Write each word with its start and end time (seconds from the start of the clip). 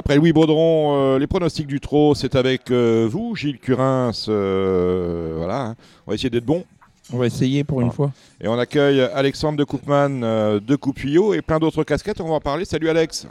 Après 0.00 0.16
Louis 0.16 0.32
Baudron, 0.32 0.94
euh, 0.96 1.18
les 1.18 1.26
pronostics 1.26 1.66
du 1.66 1.78
trot, 1.78 2.14
c'est 2.14 2.34
avec 2.34 2.70
euh, 2.70 3.06
vous, 3.06 3.36
Gilles 3.36 3.58
Curins. 3.58 4.12
euh, 4.28 5.34
voilà, 5.36 5.60
hein. 5.66 5.74
on 6.06 6.10
va 6.10 6.14
essayer 6.14 6.30
d'être 6.30 6.46
bon. 6.46 6.64
On 7.12 7.18
va 7.18 7.26
essayer 7.26 7.64
pour 7.64 7.82
une 7.82 7.90
fois. 7.90 8.10
Et 8.40 8.48
on 8.48 8.58
accueille 8.58 9.02
Alexandre 9.02 9.58
de 9.58 9.64
Coupman 9.64 10.22
euh, 10.22 10.58
de 10.58 10.74
Coupuyot 10.74 11.34
et 11.34 11.42
plein 11.42 11.58
d'autres 11.58 11.84
casquettes. 11.84 12.22
On 12.22 12.28
va 12.28 12.36
en 12.36 12.40
parler. 12.40 12.64
Salut 12.64 12.88
Alex. 12.88 13.26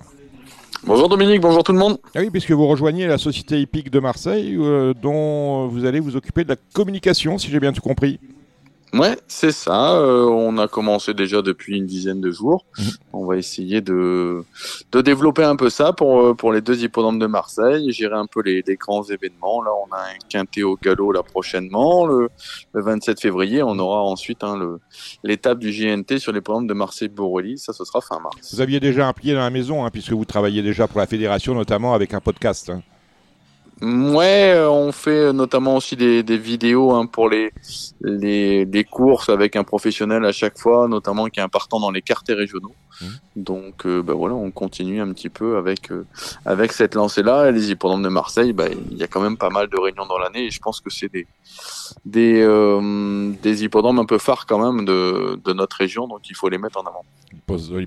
Bonjour 0.85 1.09
Dominique, 1.09 1.41
bonjour 1.41 1.63
tout 1.63 1.73
le 1.73 1.79
monde. 1.79 1.97
Ah 2.13 2.19
oui, 2.19 2.29
puisque 2.29 2.51
vous 2.51 2.67
rejoignez 2.67 3.07
la 3.07 3.17
société 3.17 3.59
hippique 3.59 3.89
de 3.89 3.99
Marseille, 3.99 4.55
euh, 4.59 4.93
dont 4.93 5.65
vous 5.69 5.85
allez 5.85 5.99
vous 5.99 6.15
occuper 6.17 6.43
de 6.43 6.49
la 6.49 6.55
communication, 6.73 7.39
si 7.39 7.49
j'ai 7.49 7.59
bien 7.59 7.73
tout 7.73 7.81
compris. 7.81 8.19
Ouais, 8.93 9.17
c'est 9.27 9.51
ça. 9.51 9.93
euh, 9.97 10.25
on 10.25 10.57
a 10.57 10.67
commencé 10.67 11.13
déjà 11.13 11.41
depuis 11.43 11.77
une 11.77 11.85
dizaine 11.85 12.21
de 12.21 12.31
jours. 12.31 12.65
Mhm. 12.79 12.85
On 13.13 13.25
va 13.25 13.37
essayer 13.37 13.81
de, 13.81 14.43
de 14.91 15.01
développer 15.01 15.43
un 15.43 15.55
peu 15.55 15.69
ça 15.69 15.93
pour, 15.93 16.21
euh, 16.21 16.33
pour 16.33 16.51
les 16.51 16.61
deux 16.61 16.83
hippodromes 16.83 17.19
de 17.19 17.27
Marseille, 17.27 17.91
gérer 17.91 18.15
un 18.15 18.25
peu 18.25 18.41
les, 18.41 18.63
les 18.65 18.75
grands 18.77 19.03
événements. 19.03 19.61
Là, 19.61 19.69
on 19.87 19.93
a 19.93 19.99
un 19.99 20.17
quintet 20.27 20.63
au 20.63 20.75
galop 20.75 21.11
là 21.11 21.21
prochainement. 21.21 22.07
Le, 22.07 22.29
le 22.73 22.81
27 22.81 23.21
février, 23.21 23.61
on 23.61 23.77
aura 23.77 24.01
ensuite 24.01 24.43
hein, 24.43 24.57
le- 24.57 24.79
l'étape 25.23 25.59
du 25.59 25.71
JNT 25.71 26.17
sur 26.17 26.31
les 26.31 26.39
hippodromes 26.39 26.65
de 26.67 26.73
Marseille-Borelli. 26.73 27.59
Ça, 27.59 27.73
ce 27.73 27.85
sera 27.85 28.01
fin 28.01 28.19
mars. 28.19 28.53
Vous 28.53 28.61
aviez 28.61 28.79
déjà 28.79 29.07
un 29.07 29.13
pied 29.13 29.33
dans 29.33 29.39
la 29.41 29.49
maison, 29.51 29.85
hein, 29.85 29.89
puisque 29.91 30.13
vous 30.13 30.25
travaillez 30.25 30.63
déjà 30.63 30.87
pour 30.87 30.99
la 30.99 31.05
fédération, 31.05 31.53
notamment 31.53 31.93
avec 31.93 32.13
un 32.15 32.21
podcast. 32.21 32.69
hein. 32.71 32.81
Ouais, 33.81 34.53
euh, 34.55 34.69
on 34.69 34.91
fait 34.91 35.31
notamment 35.31 35.77
aussi 35.77 35.95
des, 35.95 36.21
des 36.21 36.37
vidéos 36.37 36.91
hein, 36.91 37.05
pour 37.05 37.29
les, 37.29 37.53
les, 38.01 38.65
les 38.65 38.83
courses 38.83 39.29
avec 39.29 39.55
un 39.55 39.63
professionnel 39.63 40.25
à 40.25 40.33
chaque 40.33 40.57
fois, 40.57 40.87
notamment 40.89 41.27
qui 41.27 41.39
est 41.39 41.43
un 41.43 41.49
partant 41.49 41.79
dans 41.79 41.91
les 41.91 42.01
quartiers 42.01 42.35
régionaux. 42.35 42.75
Mhm. 43.01 43.07
Donc 43.37 43.85
euh, 43.85 44.01
bah 44.01 44.13
voilà, 44.13 44.35
on 44.35 44.51
continue 44.51 44.99
un 44.99 45.13
petit 45.13 45.29
peu 45.29 45.55
avec 45.55 45.91
euh, 45.91 46.05
avec 46.45 46.73
cette 46.73 46.95
lancée-là. 46.95 47.49
Et 47.49 47.51
les 47.53 47.71
hippodromes 47.71 48.03
de 48.03 48.09
Marseille, 48.09 48.51
bah, 48.51 48.65
il 48.91 48.97
y 48.97 49.03
a 49.03 49.07
quand 49.07 49.21
même 49.21 49.37
pas 49.37 49.49
mal 49.49 49.69
de 49.69 49.77
réunions 49.77 50.05
dans 50.07 50.17
l'année 50.17 50.45
et 50.45 50.51
je 50.51 50.59
pense 50.59 50.81
que 50.81 50.89
c'est 50.89 51.09
des 51.11 51.25
des 52.05 52.41
euh, 52.41 53.31
des 53.41 53.63
hippodromes 53.63 53.99
un 53.99 54.05
peu 54.05 54.17
phares 54.17 54.45
quand 54.45 54.59
même 54.59 54.85
de, 54.85 55.53
notre 55.53 55.77
région, 55.77 56.07
donc 56.07 56.29
il 56.29 56.35
faut 56.35 56.49
les 56.49 56.57
mettre 56.57 56.79
en 56.79 56.87
avant. 56.87 57.03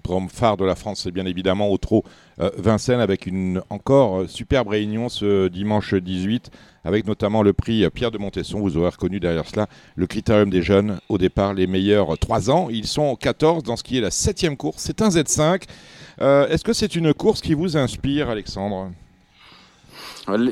Programme 0.02 0.28
phare 0.28 0.56
de 0.56 0.64
la 0.64 0.74
France, 0.74 1.02
c'est 1.04 1.12
bien 1.12 1.26
évidemment 1.26 1.68
au 1.70 1.78
trot 1.78 2.04
euh, 2.40 2.50
Vincennes, 2.58 3.00
avec 3.00 3.26
une 3.26 3.62
encore 3.70 4.22
euh, 4.22 4.26
superbe 4.26 4.68
réunion 4.68 5.08
ce 5.08 5.48
dimanche 5.48 5.94
18, 5.94 6.50
avec 6.84 7.06
notamment 7.06 7.42
le 7.42 7.52
prix 7.52 7.88
Pierre 7.90 8.10
de 8.10 8.18
Montesson. 8.18 8.60
Vous 8.60 8.76
aurez 8.76 8.88
reconnu 8.88 9.20
derrière 9.20 9.46
cela 9.46 9.68
le 9.94 10.06
critérium 10.06 10.50
des 10.50 10.62
jeunes. 10.62 10.98
Au 11.08 11.18
départ, 11.18 11.54
les 11.54 11.66
meilleurs 11.66 12.18
3 12.18 12.50
ans. 12.50 12.68
Ils 12.70 12.86
sont 12.86 13.14
14 13.14 13.62
dans 13.62 13.76
ce 13.76 13.84
qui 13.84 13.98
est 13.98 14.00
la 14.00 14.10
septième 14.10 14.56
course. 14.56 14.78
C'est 14.78 15.00
un 15.00 15.08
Z5. 15.08 15.62
Euh, 16.20 16.48
Est-ce 16.48 16.64
que 16.64 16.72
c'est 16.72 16.94
une 16.94 17.14
course 17.14 17.40
qui 17.40 17.54
vous 17.54 17.76
inspire, 17.76 18.28
Alexandre? 18.28 18.90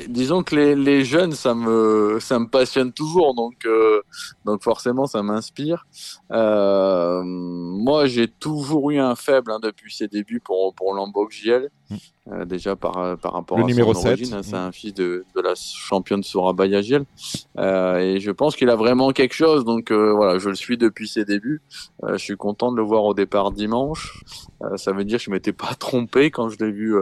Disons 0.08 0.42
que 0.42 0.56
les, 0.56 0.74
les 0.74 1.04
jeunes, 1.04 1.32
ça 1.32 1.54
me, 1.54 2.18
ça 2.20 2.38
me 2.38 2.46
passionne 2.46 2.92
toujours, 2.92 3.34
donc, 3.34 3.64
euh, 3.66 4.02
donc 4.44 4.62
forcément, 4.62 5.06
ça 5.06 5.22
m'inspire. 5.22 5.86
Euh, 6.32 7.22
moi, 7.24 8.06
j'ai 8.06 8.26
toujours 8.26 8.90
eu 8.90 8.98
un 8.98 9.14
faible 9.14 9.52
hein, 9.52 9.60
depuis 9.62 9.94
ses 9.94 10.08
débuts 10.08 10.40
pour, 10.40 10.74
pour 10.74 10.94
Lambok 10.94 11.32
euh, 12.32 12.44
déjà 12.44 12.76
par, 12.76 12.98
euh, 12.98 13.16
par 13.16 13.32
rapport 13.32 13.58
Le 13.58 13.64
à 13.64 13.66
numéro 13.66 13.92
son 13.94 14.02
7. 14.02 14.12
origine. 14.12 14.34
hein, 14.34 14.42
c'est 14.42 14.54
un 14.56 14.72
fils 14.72 14.94
de, 14.94 15.24
de 15.34 15.40
la 15.40 15.54
championne 15.56 16.22
Sorabaya 16.22 16.82
JL. 16.82 17.04
Euh, 17.58 17.98
et 17.98 18.20
je 18.20 18.30
pense 18.30 18.56
qu'il 18.56 18.68
a 18.70 18.76
vraiment 18.76 19.10
quelque 19.10 19.34
chose, 19.34 19.64
donc 19.64 19.90
euh, 19.90 20.12
voilà, 20.12 20.38
je 20.38 20.48
le 20.48 20.54
suis 20.54 20.78
depuis 20.78 21.08
ses 21.08 21.24
débuts. 21.24 21.60
Je 22.08 22.16
suis 22.16 22.36
content 22.36 22.72
de 22.72 22.76
le 22.76 22.82
voir 22.82 23.04
au 23.04 23.14
départ 23.14 23.50
dimanche. 23.52 24.22
Ça 24.76 24.92
veut 24.92 25.04
dire 25.04 25.18
que 25.18 25.24
je 25.24 25.30
m'étais 25.30 25.52
pas 25.52 25.74
trompé 25.78 26.30
quand 26.30 26.48
je 26.48 26.58
l'ai 26.58 26.70
vu 26.70 26.94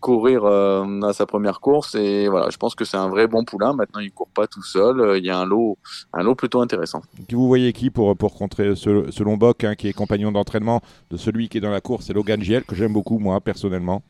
courir 0.00 0.44
à 0.46 1.12
sa 1.12 1.26
première 1.26 1.60
course 1.60 1.94
et 1.94 2.26
voilà 2.26 2.50
je 2.50 2.56
pense 2.56 2.74
que 2.74 2.84
c'est 2.84 2.96
un 2.96 3.08
vrai 3.08 3.28
bon 3.28 3.44
poulain 3.44 3.72
maintenant 3.72 4.00
il 4.00 4.10
court 4.10 4.26
pas 4.34 4.48
tout 4.48 4.64
seul 4.64 5.16
il 5.16 5.24
y 5.24 5.30
a 5.30 5.38
un 5.38 5.46
lot 5.46 5.78
un 6.12 6.24
lot 6.24 6.34
plutôt 6.34 6.60
intéressant 6.60 7.02
Vous 7.30 7.46
voyez 7.46 7.72
qui 7.72 7.90
pour, 7.90 8.16
pour 8.16 8.34
contrer 8.34 8.74
ce, 8.74 9.08
ce 9.10 9.22
Lombok, 9.22 9.62
hein, 9.62 9.76
qui 9.76 9.86
est 9.86 9.92
compagnon 9.92 10.32
d'entraînement 10.32 10.80
de 11.12 11.16
celui 11.16 11.48
qui 11.48 11.58
est 11.58 11.60
dans 11.60 11.70
la 11.70 11.80
course? 11.80 12.06
C'est 12.06 12.12
Logan 12.14 12.42
Giel, 12.42 12.64
que 12.64 12.74
j'aime 12.74 12.92
beaucoup, 12.92 13.18
moi, 13.18 13.40
personnellement. 13.40 14.02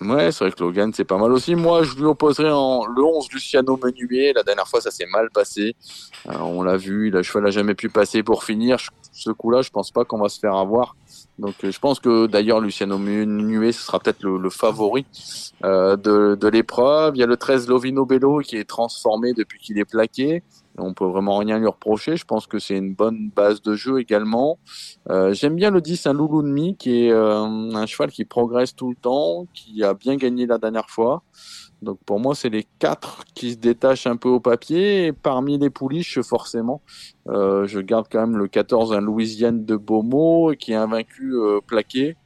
Ouais 0.00 0.32
c'est 0.32 0.44
vrai 0.44 0.52
que 0.52 0.62
Logan 0.62 0.92
c'est 0.94 1.04
pas 1.04 1.18
mal 1.18 1.32
aussi. 1.32 1.54
Moi 1.54 1.82
je 1.82 1.94
lui 1.96 2.04
opposerai 2.04 2.50
en 2.50 2.86
le 2.86 3.02
11 3.02 3.28
Luciano 3.32 3.78
Menuet. 3.82 4.32
La 4.34 4.42
dernière 4.42 4.68
fois 4.68 4.80
ça 4.80 4.90
s'est 4.90 5.06
mal 5.06 5.30
passé. 5.30 5.74
Euh, 6.28 6.38
on 6.38 6.62
l'a 6.62 6.76
vu 6.76 7.10
le 7.10 7.22
cheval 7.22 7.46
a 7.46 7.50
jamais 7.50 7.74
pu 7.74 7.88
passer 7.88 8.22
pour 8.22 8.44
finir. 8.44 8.78
Ce 9.12 9.30
coup 9.30 9.50
là 9.50 9.62
je 9.62 9.70
pense 9.70 9.90
pas 9.90 10.04
qu'on 10.04 10.18
va 10.18 10.28
se 10.28 10.38
faire 10.38 10.54
avoir. 10.54 10.96
Donc 11.38 11.54
euh, 11.64 11.70
je 11.70 11.78
pense 11.78 12.00
que 12.00 12.26
d'ailleurs 12.26 12.60
Luciano 12.60 12.98
Menuet 12.98 13.72
ce 13.72 13.82
sera 13.82 13.98
peut-être 13.98 14.22
le, 14.22 14.38
le 14.38 14.50
favori 14.50 15.06
euh, 15.64 15.96
de, 15.96 16.34
de 16.34 16.48
l'épreuve. 16.48 17.16
Il 17.16 17.20
y 17.20 17.22
a 17.22 17.26
le 17.26 17.36
13 17.36 17.68
Lovino 17.68 18.04
Bello 18.06 18.40
qui 18.40 18.56
est 18.56 18.68
transformé 18.68 19.32
depuis 19.32 19.58
qu'il 19.58 19.78
est 19.78 19.84
plaqué. 19.84 20.42
On 20.80 20.94
peut 20.94 21.06
vraiment 21.06 21.38
rien 21.38 21.58
lui 21.58 21.66
reprocher. 21.66 22.16
Je 22.16 22.24
pense 22.24 22.46
que 22.46 22.58
c'est 22.58 22.76
une 22.76 22.94
bonne 22.94 23.30
base 23.34 23.62
de 23.62 23.74
jeu 23.74 24.00
également. 24.00 24.58
Euh, 25.10 25.32
J'aime 25.32 25.56
bien 25.56 25.70
le 25.70 25.80
10, 25.80 26.06
un 26.06 26.12
Loulou 26.12 26.42
Demi, 26.42 26.76
qui 26.76 27.04
est 27.04 27.12
euh, 27.12 27.44
un 27.44 27.86
cheval 27.86 28.10
qui 28.10 28.24
progresse 28.24 28.74
tout 28.74 28.90
le 28.90 28.96
temps, 28.96 29.46
qui 29.52 29.82
a 29.84 29.94
bien 29.94 30.16
gagné 30.16 30.46
la 30.46 30.58
dernière 30.58 30.90
fois. 30.90 31.22
Donc 31.82 31.98
pour 32.04 32.20
moi, 32.20 32.34
c'est 32.34 32.50
les 32.50 32.66
quatre 32.78 33.24
qui 33.34 33.52
se 33.52 33.56
détachent 33.56 34.06
un 34.06 34.16
peu 34.16 34.28
au 34.28 34.40
papier. 34.40 35.12
Parmi 35.12 35.58
les 35.58 35.70
pouliches, 35.70 36.20
forcément, 36.20 36.82
euh, 37.28 37.66
je 37.66 37.80
garde 37.80 38.06
quand 38.10 38.20
même 38.20 38.36
le 38.36 38.48
14, 38.48 38.92
un 38.92 39.00
Louisiane 39.00 39.64
de 39.64 39.76
Beaumont, 39.76 40.52
qui 40.58 40.72
est 40.72 40.76
invaincu 40.76 41.34
plaqué, 41.66 42.16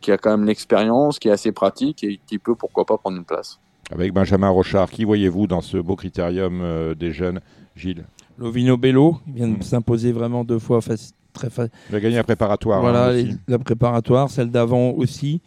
qui 0.00 0.12
a 0.12 0.18
quand 0.18 0.30
même 0.30 0.44
l'expérience, 0.44 1.18
qui 1.20 1.28
est 1.28 1.32
assez 1.32 1.52
pratique 1.52 2.02
et 2.02 2.20
qui 2.26 2.38
peut, 2.38 2.56
pourquoi 2.56 2.84
pas, 2.84 2.98
prendre 2.98 3.16
une 3.16 3.24
place. 3.24 3.60
Avec 3.92 4.12
Benjamin 4.12 4.48
Rochard, 4.48 4.90
qui 4.90 5.04
voyez-vous 5.04 5.46
dans 5.46 5.60
ce 5.60 5.76
beau 5.76 5.94
critérium 5.94 6.94
des 6.94 7.12
jeunes, 7.12 7.40
Gilles 7.76 8.04
Lovino 8.38 8.76
Bello 8.76 9.18
il 9.28 9.34
vient 9.34 9.48
de 9.48 9.56
Mm. 9.58 9.62
s'imposer 9.62 10.12
vraiment 10.12 10.44
deux 10.44 10.58
fois 10.58 10.80
faci- 10.80 11.12
très 11.32 11.50
fa- 11.50 11.68
Il 11.90 11.96
a 11.96 12.00
gagné 12.00 12.18
un 12.18 12.22
préparatoire. 12.24 12.80
Voilà, 12.80 13.06
hein, 13.08 13.12
les- 13.12 13.34
la 13.48 13.58
préparatoire, 13.58 14.30
celle 14.30 14.50
d'avant 14.50 14.90
aussi. 14.92 15.40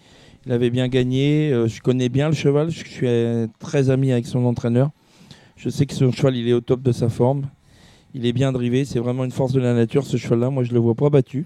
Il 0.46 0.52
avait 0.52 0.70
bien 0.70 0.88
gagné. 0.88 1.52
euh, 1.54 1.68
je 1.68 1.82
connais 1.82 2.10
bien 2.10 2.28
le 2.30 2.34
cheval. 2.36 2.70
Je 2.70 2.80
suis 2.86 3.08
euh, 3.08 3.48
très 3.60 3.90
ami 3.90 4.12
avec 4.12 4.26
son 4.26 4.46
entraîneur. 4.46 4.92
Je 5.58 5.70
sais 5.70 5.86
que 5.86 5.94
son 5.94 6.12
cheval, 6.12 6.36
il 6.36 6.48
est 6.48 6.54
au 6.54 6.62
top 6.62 6.82
de 6.82 6.92
sa 6.92 7.10
forme. 7.10 7.48
Il 8.14 8.26
est 8.26 8.34
bien 8.34 8.52
drivé. 8.52 8.86
C'est 8.86 9.00
vraiment 9.00 9.24
une 9.26 9.32
force 9.32 9.52
de 9.54 9.60
la 9.60 9.74
nature, 9.74 10.06
ce 10.06 10.16
cheval-là. 10.18 10.50
Moi, 10.50 10.64
je 10.64 10.74
le 10.74 10.80
vois 10.80 10.96
pas 10.96 11.10
battu. 11.10 11.46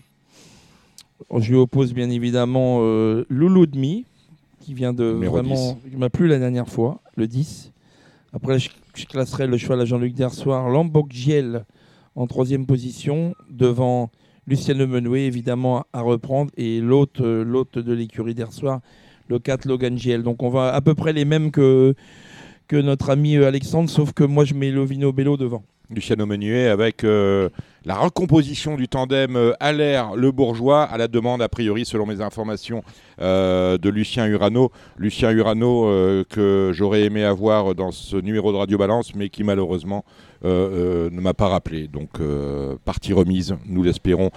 Je 1.40 1.50
lui 1.52 1.58
oppose 1.58 1.94
bien 1.94 2.10
évidemment 2.10 2.80
euh, 2.82 3.26
Loulou 3.30 3.66
Demi, 3.68 4.06
qui 4.60 4.74
vient 4.74 4.94
de 4.94 5.14
Numéro 5.14 5.36
vraiment. 5.38 5.80
Il 5.92 5.98
m'a 5.98 6.10
plu 6.10 6.28
la 6.28 6.40
dernière 6.40 6.68
fois, 6.68 7.00
le 7.16 7.28
10. 7.28 7.72
Après, 8.34 8.60
je, 8.60 8.70
je 8.96 9.06
classerai 9.06 9.48
le 9.48 9.58
cheval 9.58 9.82
à 9.82 9.86
Jean-Luc 9.86 10.14
Dersoir, 10.14 10.70
Lambok 10.70 11.12
Giel 11.12 11.66
en 12.16 12.28
troisième 12.28 12.66
position, 12.66 13.36
devant 13.50 14.12
Luciano 14.48 14.86
Menuet, 14.88 15.26
évidemment, 15.26 15.86
à 15.94 16.02
reprendre, 16.02 16.52
et 16.58 16.82
l'hôte 16.82 17.22
de 17.22 17.94
l'écurie 17.94 18.36
d'Ersoir, 18.36 18.82
le 19.30 19.40
4 19.40 19.66
Logan 19.66 19.98
Giel. 19.98 20.24
Donc 20.24 20.44
on 20.44 20.50
va 20.50 20.74
à 20.74 20.82
peu 20.82 20.94
près 20.94 21.14
les 21.14 21.26
mêmes 21.26 21.52
que, 21.52 21.94
que 22.68 22.76
notre 22.76 23.10
ami 23.10 23.38
Alexandre, 23.38 23.90
sauf 23.90 24.14
que 24.14 24.24
moi 24.24 24.44
je 24.44 24.54
mets 24.54 24.72
Lovino 24.72 25.14
Bello 25.14 25.38
devant. 25.38 25.64
Luciano 25.90 26.26
Menuet 26.26 26.68
avec 26.68 27.04
euh, 27.04 27.50
la 27.84 27.96
recomposition 27.96 28.76
du 28.76 28.88
tandem 28.88 29.36
euh, 29.36 29.54
Allaire 29.60 30.16
Le 30.16 30.32
Bourgeois 30.32 30.84
à 30.84 30.98
la 30.98 31.08
demande 31.08 31.42
a 31.42 31.50
priori 31.50 31.84
selon 31.84 32.06
mes 32.06 32.22
informations 32.22 32.84
euh, 33.20 33.78
de 33.80 33.90
Lucien 33.90 34.28
Urano. 34.28 34.72
Lucien 34.98 35.32
Urano 35.32 35.88
euh, 35.88 36.24
que 36.30 36.72
j'aurais 36.74 37.02
aimé 37.04 37.24
avoir 37.24 37.74
dans 37.74 37.92
ce 37.92 38.18
numéro 38.18 38.52
de 38.52 38.58
Radio 38.58 38.78
Balance 38.78 39.16
mais 39.16 39.30
qui 39.30 39.44
malheureusement 39.44 40.06
ne 40.44 41.22
m'a 41.22 41.36
pas 41.36 41.50
rappelé. 41.50 41.88
Donc 41.88 42.20
partie 42.84 43.14
remise, 43.14 43.56
nous 43.68 43.84
l'espérons. 43.84 44.32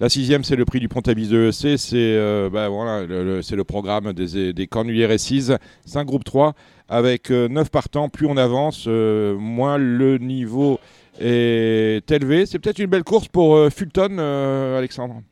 La 0.00 0.10
sixième 0.10 0.44
c'est 0.44 0.56
le 0.56 0.66
prix 0.66 0.80
du 0.80 0.88
Pontavis 0.90 1.28
de 1.28 1.48
EC, 1.48 1.78
c'est 1.78 1.96
le, 1.96 3.62
programme 3.62 4.12
des, 4.12 4.52
des 4.52 4.66
Cornuliers 4.66 5.06
Récises. 5.06 5.56
C'est 5.86 5.98
un 5.98 6.04
groupe 6.04 6.24
3 6.24 6.52
avec 6.90 7.30
9 7.30 7.70
partants. 7.70 8.10
Plus 8.10 8.26
on 8.26 8.36
avance, 8.36 8.86
moins 8.86 9.78
le 9.78 10.18
niveau 10.18 10.78
est 11.20 12.10
élevé. 12.10 12.46
C'est 12.46 12.58
peut-être 12.58 12.78
une 12.78 12.86
belle 12.90 13.04
course 13.04 13.28
pour 13.28 13.56
euh, 13.56 13.70
Fulton, 13.70 14.16
euh, 14.18 14.78
Alexandre. 14.78 15.22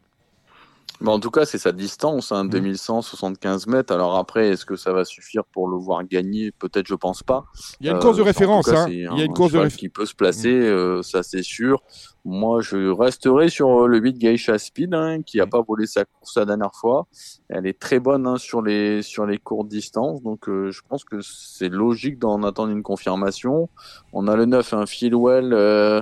Mais 1.01 1.11
en 1.11 1.19
tout 1.19 1.31
cas, 1.31 1.45
c'est 1.45 1.59
sa 1.59 1.73
distance, 1.73 2.31
hein, 2.33 2.45
2175 2.45 3.67
mètres. 3.67 3.93
Alors 3.93 4.17
après, 4.17 4.49
est-ce 4.51 4.65
que 4.65 4.77
ça 4.77 4.93
va 4.93 5.05
suffire 5.05 5.45
pour 5.45 5.69
le 5.69 5.77
voir 5.77 6.05
gagner? 6.05 6.53
Peut-être, 6.53 6.87
je 6.87 6.95
pense 6.95 7.23
pas. 7.23 7.45
Il 7.81 7.87
y 7.87 7.89
a 7.89 7.93
une 7.93 7.99
Euh, 7.99 8.01
course 8.01 8.17
de 8.17 8.23
tout 8.23 8.27
référence. 8.27 8.67
cas, 8.71 8.83
hein. 8.85 8.87
Il 8.89 9.01
y 9.01 9.07
a 9.07 9.13
un 9.13 9.17
une 9.17 9.35
course 9.35 9.53
de 9.53 9.59
référence. 9.59 9.77
qui 9.79 9.89
peut 9.89 10.07
se 10.07 10.15
placer, 10.15 10.53
euh, 10.53 11.03
ça 11.03 11.23
c'est 11.23 11.43
sûr. 11.43 11.83
Moi, 12.27 12.63
je 12.63 12.91
resterai 12.91 13.51
sur 13.51 13.85
euh, 13.85 13.87
le 13.87 13.99
8 13.99 14.19
Geisha 14.19 14.59
Speed, 14.59 14.95
hein, 14.95 15.21
qui 15.23 15.41
a 15.41 15.47
pas 15.47 15.61
volé 15.61 15.87
sa 15.87 16.07
course 16.07 16.39
la 16.39 16.47
dernière 16.47 16.75
fois. 16.75 17.07
Elle 17.51 17.67
est 17.67 17.79
très 17.79 18.01
bonne 18.01 18.27
hein, 18.27 18.39
sur 18.39 18.63
les 18.63 19.03
sur 19.03 19.27
les 19.27 19.37
courtes 19.37 19.69
distances, 19.69 20.23
donc 20.23 20.49
euh, 20.49 20.71
je 20.71 20.81
pense 20.89 21.05
que 21.05 21.21
c'est 21.21 21.69
logique 21.69 22.19
d'en 22.19 22.43
attendre 22.43 22.73
une 22.73 22.83
confirmation. 22.83 23.69
On 24.15 24.27
a 24.27 24.37
le 24.37 24.47
9, 24.47 24.73
un 24.73 24.87
Philwell. 24.87 25.53
Euh, 25.53 26.01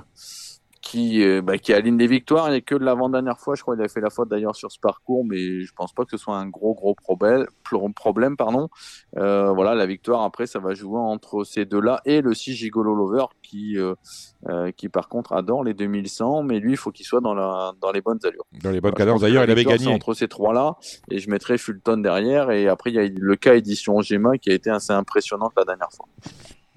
qui, 0.83 1.23
euh, 1.23 1.41
bah, 1.41 1.59
qui 1.59 1.73
aligne 1.73 1.97
les 1.97 2.09
victoires. 2.09 2.49
Il 2.49 2.51
n'y 2.51 2.59
a 2.59 2.61
que 2.61 2.75
de 2.75 2.85
l'avant-dernière 2.85 3.39
fois, 3.39 3.55
je 3.55 3.63
crois 3.63 3.77
qu'il 3.77 3.85
a 3.85 3.89
fait 3.89 4.01
la 4.01 4.11
faute 4.11 4.29
d'ailleurs 4.29 4.57
sur 4.57 4.71
ce 4.71 4.81
parcours, 4.81 5.25
mais 5.25 5.63
je 5.63 5.73
pense 5.75 5.93
pas 5.93 6.05
que 6.05 6.11
ce 6.11 6.17
soit 6.17 6.37
un 6.37 6.49
gros, 6.49 6.75
gros 6.75 6.95
problème. 6.95 7.47
problème 7.95 8.37
pardon. 8.37 8.69
Euh, 9.17 9.53
voilà, 9.53 9.75
la 9.75 9.87
victoire, 9.87 10.23
après, 10.23 10.47
ça 10.47 10.59
va 10.59 10.75
jouer 10.75 10.99
entre 10.99 11.45
ces 11.45 11.65
deux-là 11.65 12.03
et 12.05 12.21
le 12.21 12.35
6 12.35 12.55
Gigolo 12.55 12.95
Lover 12.95 13.27
qui, 13.43 13.79
euh, 13.79 14.73
qui, 14.73 14.89
par 14.89 15.09
contre, 15.09 15.33
adore 15.33 15.63
les 15.63 15.73
2100, 15.73 16.43
mais 16.43 16.59
lui, 16.59 16.73
il 16.73 16.77
faut 16.77 16.91
qu'il 16.91 17.07
soit 17.07 17.21
dans, 17.21 17.35
la, 17.35 17.73
dans 17.81 17.93
les 17.93 18.01
bonnes 18.01 18.21
allures. 18.25 18.45
Dans 18.63 18.71
les 18.71 18.81
bonnes 18.81 18.95
cadences, 18.95 19.21
d'ailleurs, 19.21 19.45
il 19.45 19.51
avait 19.51 19.65
gagné. 19.65 19.87
Entre 19.87 20.15
ces 20.15 20.27
trois-là, 20.27 20.77
et 21.11 21.19
je 21.19 21.31
mettrai 21.31 21.59
Fulton 21.59 21.99
derrière, 21.99 22.51
et 22.51 22.67
après, 22.69 22.91
il 22.91 22.97
y 22.97 22.99
a 22.99 23.09
le 23.09 23.37
cas 23.37 23.55
édition 23.55 24.01
Gema 24.01 24.37
qui 24.37 24.51
a 24.51 24.55
été 24.55 24.69
assez 24.69 24.93
impressionnante 24.93 25.53
la 25.57 25.65
dernière 25.65 25.91
fois. 25.93 26.09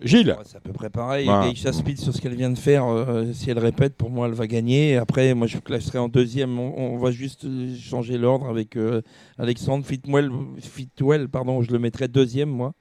Gilles 0.01 0.35
C'est 0.43 0.57
à 0.57 0.59
peu 0.59 0.73
près 0.73 0.89
pareil. 0.89 1.27
Geisha 1.27 1.71
Speed, 1.71 1.99
sur 1.99 2.13
ce 2.13 2.21
qu'elle 2.21 2.35
vient 2.35 2.49
de 2.49 2.57
faire, 2.57 2.85
euh, 2.85 3.31
si 3.33 3.49
elle 3.49 3.59
répète, 3.59 3.95
pour 3.95 4.09
moi, 4.09 4.27
elle 4.27 4.33
va 4.33 4.47
gagner. 4.47 4.97
Après, 4.97 5.33
moi, 5.33 5.47
je 5.47 5.57
classerai 5.57 5.97
en 5.99 6.09
deuxième. 6.09 6.59
On, 6.59 6.97
va 6.97 7.11
juste 7.11 7.47
changer 7.79 8.17
l'ordre 8.17 8.47
avec 8.47 8.75
euh, 8.75 9.01
Alexandre 9.37 9.85
Fitwell, 9.85 10.31
Fitwell, 10.59 11.29
pardon, 11.29 11.61
je 11.61 11.71
le 11.71 11.79
mettrai 11.79 12.07
deuxième, 12.07 12.49
moi. 12.49 12.73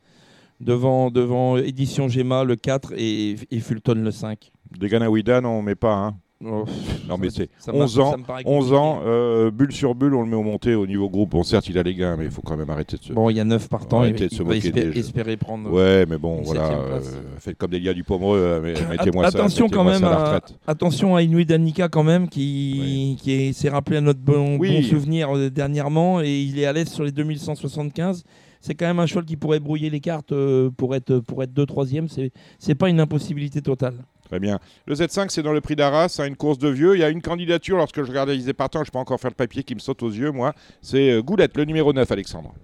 Devant, 0.61 1.11
devant 1.11 1.57
Édition 1.57 2.09
Gemma, 2.09 2.45
le 2.45 2.57
4, 2.57 2.93
et, 2.97 3.37
et 3.51 3.61
Fulton, 3.61 4.03
le 4.03 4.11
5. 4.11 4.53
Des 4.79 4.89
Ganawidan, 4.89 5.45
on 5.45 5.61
ne 5.61 5.67
met 5.67 5.75
pas. 5.75 5.95
Hein. 5.95 6.17
Oh, 6.47 6.65
non, 7.09 7.17
mais 7.17 7.31
c'est 7.31 7.49
11 7.73 7.99
ans, 8.01 8.17
11 8.45 8.73
ans 8.75 9.01
euh, 9.07 9.51
bulle 9.51 9.73
sur 9.73 9.95
bulle, 9.95 10.15
on 10.15 10.23
le 10.23 10.29
met 10.29 10.37
au 10.37 10.43
monté 10.43 10.75
au 10.75 10.87
niveau 10.87 11.09
groupe. 11.09 11.31
Bon, 11.31 11.43
certes, 11.43 11.69
il 11.69 11.79
a 11.79 11.83
les 11.83 11.95
gains, 11.95 12.17
mais 12.17 12.25
il 12.25 12.31
faut 12.31 12.43
quand 12.43 12.57
même 12.57 12.69
arrêter 12.69 12.99
de 12.99 13.03
se. 13.03 13.13
Bon, 13.13 13.31
il 13.31 13.37
y 13.37 13.41
a 13.41 13.45
9 13.45 13.69
partants, 13.69 14.01
arrêter 14.01 14.29
de 14.29 14.35
se 14.35 14.43
moquer 14.43 14.59
espérer, 14.59 14.99
espérer 14.99 15.37
prendre. 15.37 15.71
Ouais, 15.71 16.05
mais 16.07 16.19
bon, 16.19 16.43
voilà. 16.43 16.71
Euh, 16.71 17.01
faites 17.39 17.57
comme 17.57 17.71
des 17.71 17.81
gars 17.81 17.95
du 17.95 18.05
Pomereux, 18.05 18.39
euh, 18.39 18.75
mettez-moi 18.91 19.31
ça. 19.31 19.39
Attention 19.39 19.69
quand 19.69 19.85
même 19.85 20.05
à, 20.05 20.41
attention 20.67 21.17
à 21.17 21.23
Inuit 21.23 21.47
Danica 21.47 21.89
quand 21.89 22.05
même, 22.05 22.29
qui, 22.29 23.17
qui 23.23 23.55
s'est 23.55 23.71
rappelé 23.71 23.99
à 23.99 24.01
notre 24.03 24.21
bon, 24.21 24.59
bon 24.59 24.83
souvenir 24.83 25.51
dernièrement, 25.51 26.21
et 26.21 26.41
il 26.41 26.59
est 26.59 26.67
à 26.67 26.73
l'aise 26.73 26.89
sur 26.89 27.05
les 27.05 27.13
2175 27.13 28.25
c'est 28.61 28.75
quand 28.75 28.87
même 28.87 28.99
un 28.99 29.05
cheval 29.05 29.27
qui 29.27 29.37
pourrait 29.37 29.61
brouiller 29.61 29.91
les 29.91 30.01
cartes 30.01 30.33
pour 30.79 30.95
être 30.95 31.19
pour 31.19 31.43
être 31.43 31.53
2 31.53 31.67
3 31.67 31.85
C'est 32.09 32.33
c'est 32.59 32.75
pas 32.75 32.89
une 32.89 32.99
impossibilité 32.99 33.61
totale. 33.61 33.97
Très 34.25 34.41
bien. 34.41 34.59
Le 34.87 34.95
Z5, 34.95 35.29
c'est 35.29 35.43
dans 35.43 35.53
le 35.53 35.61
prix 35.61 35.77
d'Arras, 35.77 36.09
c'est 36.09 36.27
une 36.27 36.37
course 36.37 36.59
de 36.59 36.69
vieux. 36.69 36.95
Il 36.95 37.01
y 37.01 37.05
a 37.05 37.11
une 37.11 37.23
candidature, 37.23 37.77
lorsque 37.77 38.03
je 38.03 38.09
regardais 38.09 38.37
les 38.37 38.53
partants, 38.55 38.83
je 38.85 38.91
peux 38.91 38.99
encore 38.99 39.21
faire 39.21 39.31
le 39.31 39.37
papier 39.37 39.63
qui 39.63 39.75
me 39.75 39.81
saute 39.81 40.03
aux 40.03 40.11
yeux, 40.11 40.31
moi. 40.31 40.55
C'est 40.81 41.13
euh, 41.13 41.23
Goulette, 41.23 41.57
le 41.57 41.65
numéro 41.65 41.93
9, 41.93 42.11
Alexandre. 42.11 42.55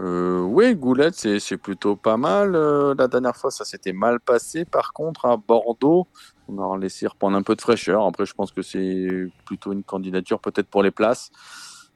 Euh, 0.00 0.40
oui, 0.40 0.74
Goulette, 0.74 1.14
c'est 1.14 1.56
plutôt 1.56 1.96
pas 1.96 2.16
mal. 2.16 2.54
Euh, 2.54 2.94
la 2.98 3.08
dernière 3.08 3.36
fois, 3.36 3.50
ça 3.50 3.64
s'était 3.64 3.92
mal 3.92 4.20
passé. 4.20 4.64
Par 4.64 4.92
contre, 4.92 5.24
à 5.24 5.36
Bordeaux, 5.36 6.06
on 6.48 6.72
a 6.72 6.76
laissé 6.76 7.06
reprendre 7.06 7.36
un 7.36 7.42
peu 7.42 7.54
de 7.54 7.60
fraîcheur. 7.60 8.04
Après, 8.06 8.26
je 8.26 8.34
pense 8.34 8.50
que 8.52 8.60
c'est 8.60 9.08
plutôt 9.46 9.72
une 9.72 9.84
candidature 9.84 10.40
peut-être 10.40 10.68
pour 10.68 10.82
les 10.82 10.90
places. 10.90 11.30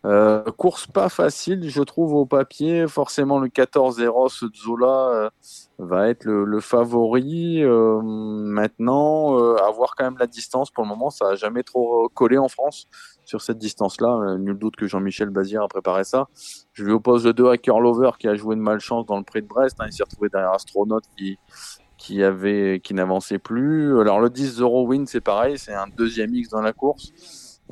Euh, 0.05 0.45
course 0.53 0.87
pas 0.87 1.09
facile, 1.09 1.69
je 1.69 1.83
trouve, 1.83 2.15
au 2.15 2.25
papier. 2.25 2.87
Forcément, 2.87 3.39
le 3.39 3.49
14 3.49 4.01
Eros 4.01 4.29
Zola 4.29 4.87
euh, 4.87 5.31
va 5.79 6.09
être 6.09 6.25
le, 6.25 6.61
favori. 6.61 7.63
Euh, 7.65 8.01
maintenant, 8.03 9.37
avoir 9.57 9.95
quand 9.97 10.05
même 10.05 10.19
la 10.19 10.27
distance, 10.27 10.71
pour 10.71 10.85
le 10.85 10.89
moment, 10.89 11.11
ça 11.11 11.31
n'a 11.31 11.35
jamais 11.35 11.63
trop 11.63 12.09
collé 12.15 12.39
en 12.39 12.49
France 12.49 12.87
sur 13.25 13.43
cette 13.43 13.59
distance-là. 13.59 14.37
nul 14.39 14.57
doute 14.57 14.77
que 14.77 14.87
Jean-Michel 14.87 15.31
Bazir 15.31 15.63
a 15.63 15.69
préparé 15.69 16.05
ça. 16.05 16.29
Je 16.73 16.85
lui 16.85 16.93
oppose 16.93 17.27
le 17.27 17.33
2 17.33 17.51
Hacker 17.51 17.81
Lover 17.81 18.13
qui 18.19 18.29
a 18.29 18.35
joué 18.35 18.55
une 18.55 18.63
malchance 18.63 19.05
dans 19.07 19.19
le 19.19 19.25
prix 19.25 19.43
de 19.43 19.49
Brest. 19.49 19.77
Hein. 19.81 19.87
il 19.89 19.93
s'est 19.93 20.05
retrouvé 20.05 20.29
derrière 20.29 20.53
Astronaute 20.53 21.05
qui, 21.17 21.39
qui, 21.99 22.95
n'avançait 22.95 23.39
plus. 23.39 24.01
Alors, 24.01 24.21
le 24.21 24.31
10 24.31 24.61
Euro 24.61 24.87
Win, 24.87 25.07
c'est 25.07 25.21
pareil, 25.21 25.59
c'est 25.59 25.75
un 25.75 25.89
deuxième 25.89 26.35
X 26.35 26.51
dans 26.51 26.63
la 26.63 26.73
course. 26.73 27.13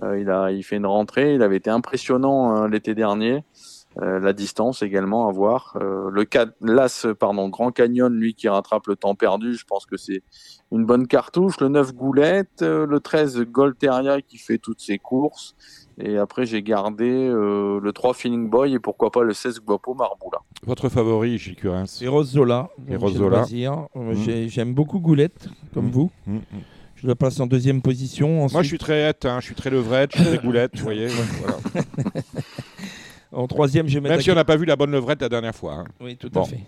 Euh, 0.03 0.19
il, 0.19 0.31
a, 0.31 0.51
il 0.51 0.63
fait 0.63 0.77
une 0.77 0.87
rentrée. 0.87 1.35
Il 1.35 1.43
avait 1.43 1.57
été 1.57 1.71
impressionnant 1.71 2.55
hein, 2.55 2.69
l'été 2.69 2.95
dernier. 2.95 3.45
Euh, 4.03 4.21
la 4.21 4.35
distance 4.35 4.83
également 4.83 5.27
à 5.27 5.33
voir. 5.33 5.75
Euh, 5.81 6.11
le 6.11 6.25
4, 6.27 6.53
l'As, 6.61 7.07
pardon, 7.19 7.49
Grand 7.49 7.71
Canyon, 7.71 8.13
lui 8.13 8.35
qui 8.35 8.47
rattrape 8.47 8.87
le 8.89 8.97
temps 8.97 9.15
perdu, 9.15 9.55
je 9.55 9.65
pense 9.65 9.87
que 9.87 9.97
c'est 9.97 10.23
une 10.71 10.85
bonne 10.85 11.07
cartouche. 11.07 11.59
Le 11.61 11.69
9 11.69 11.95
Goulette, 11.95 12.61
le 12.61 13.01
13 13.01 13.41
Golteria 13.45 14.21
qui 14.21 14.37
fait 14.37 14.59
toutes 14.59 14.81
ses 14.81 14.99
courses. 14.99 15.57
Et 15.99 16.19
après, 16.19 16.45
j'ai 16.45 16.63
gardé 16.63 17.31
le 17.31 17.91
3 17.91 18.13
Feeling 18.13 18.51
Boy 18.51 18.75
et 18.75 18.79
pourquoi 18.79 19.11
pas 19.11 19.23
le 19.23 19.33
16 19.33 19.61
Guapo 19.61 19.95
Marboula. 19.95 20.41
Votre 20.67 20.91
favori, 20.91 21.39
Gilles 21.39 21.57
Curins 21.57 21.87
Et 22.03 22.09
Rosola. 22.09 22.69
Et 22.87 22.99
mmh. 22.99 24.49
J'aime 24.49 24.75
beaucoup 24.75 25.01
Goulette, 25.01 25.49
comme 25.73 25.87
mmh. 25.87 25.91
vous. 25.91 26.11
Mmh, 26.27 26.39
je 27.07 27.11
le 27.11 27.15
place 27.15 27.39
en 27.39 27.47
deuxième 27.47 27.83
position. 27.83 28.49
Moi, 28.51 28.63
je 28.63 28.67
suis 28.67 28.79
très 28.79 29.05
hâte, 29.05 29.25
hein. 29.27 29.39
je 29.39 29.47
suis 29.47 29.55
très 29.55 29.71
levrette, 29.71 30.11
je 30.13 30.23
suis 30.23 30.27
très 30.27 30.39
goulette, 30.39 30.73
vous 30.77 30.83
voyez. 30.83 31.07
en 33.33 33.47
troisième, 33.47 33.87
je 33.87 34.01
vais 34.01 34.09
Même 34.09 34.21
si 34.21 34.29
on 34.33 34.35
n'a 34.35 34.45
pas 34.45 34.57
vu 34.57 34.65
la 34.65 34.75
bonne 34.75 34.91
levrette 34.91 35.21
la 35.21 35.29
dernière 35.29 35.55
fois. 35.55 35.75
Hein. 35.75 35.85
Oui, 36.01 36.17
tout 36.17 36.33
à 36.35 36.45
fait. 36.45 36.59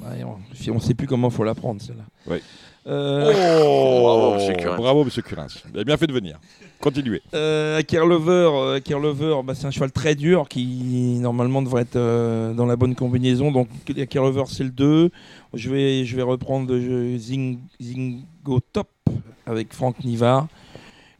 on 0.00 0.74
ne 0.74 0.80
sait 0.80 0.94
plus 0.94 1.06
comment 1.06 1.28
il 1.28 1.34
faut 1.34 1.44
la 1.44 1.54
prendre, 1.54 1.82
celle-là. 1.82 2.04
Oui. 2.26 2.38
Euh, 2.86 3.62
oh, 3.62 4.00
bravo, 4.02 4.34
monsieur 4.34 4.54
Curins. 4.54 4.76
Bravo, 4.76 5.04
monsieur 5.04 5.22
Curins. 5.22 5.48
Vous 5.64 5.76
avez 5.76 5.84
bien 5.84 5.98
fait 5.98 6.06
de 6.06 6.12
venir. 6.14 6.38
Continuez. 6.80 7.20
Euh, 7.34 7.82
Lover, 7.92 8.80
euh, 8.88 8.98
Lover 8.98 9.36
bah, 9.44 9.54
c'est 9.54 9.66
un 9.66 9.70
cheval 9.70 9.92
très 9.92 10.14
dur 10.14 10.48
qui 10.48 11.18
normalement 11.20 11.60
devrait 11.60 11.82
être 11.82 11.96
euh, 11.96 12.54
dans 12.54 12.66
la 12.66 12.76
bonne 12.76 12.94
combinaison. 12.94 13.52
Donc 13.52 13.68
Lover, 14.14 14.44
c'est 14.48 14.64
le 14.64 14.70
2. 14.70 15.10
Je 15.52 15.70
vais, 15.70 16.04
je 16.06 16.16
vais 16.16 16.22
reprendre 16.22 16.74
Zing, 17.18 17.58
Zingo 17.80 18.60
Top 18.72 18.88
avec 19.46 19.72
Franck 19.72 20.02
Nivard. 20.04 20.48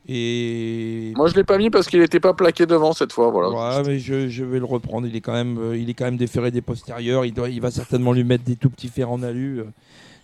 Et... 0.06 1.12
Moi, 1.16 1.28
je 1.28 1.34
l'ai 1.34 1.44
pas 1.44 1.56
mis 1.56 1.70
parce 1.70 1.88
qu'il 1.88 2.00
n'était 2.00 2.20
pas 2.20 2.34
plaqué 2.34 2.66
devant 2.66 2.92
cette 2.92 3.12
fois. 3.12 3.30
Voilà. 3.30 3.82
mais 3.86 3.98
je, 3.98 4.44
vais 4.44 4.58
le 4.58 4.64
reprendre. 4.64 5.06
Il 5.06 5.16
est 5.16 5.20
quand 5.20 5.32
même, 5.32 5.58
euh, 5.58 5.76
il 5.76 5.88
est 5.88 5.94
quand 5.94 6.04
même 6.04 6.18
déféré 6.18 6.50
des 6.50 6.60
postérieurs. 6.60 7.24
Il, 7.24 7.32
doit, 7.32 7.48
il 7.48 7.60
va 7.60 7.70
certainement 7.70 8.12
lui 8.12 8.24
mettre 8.24 8.44
des 8.44 8.56
tout 8.56 8.68
petits 8.68 8.88
fers 8.88 9.10
en 9.10 9.22
alu, 9.22 9.60
euh, 9.60 9.64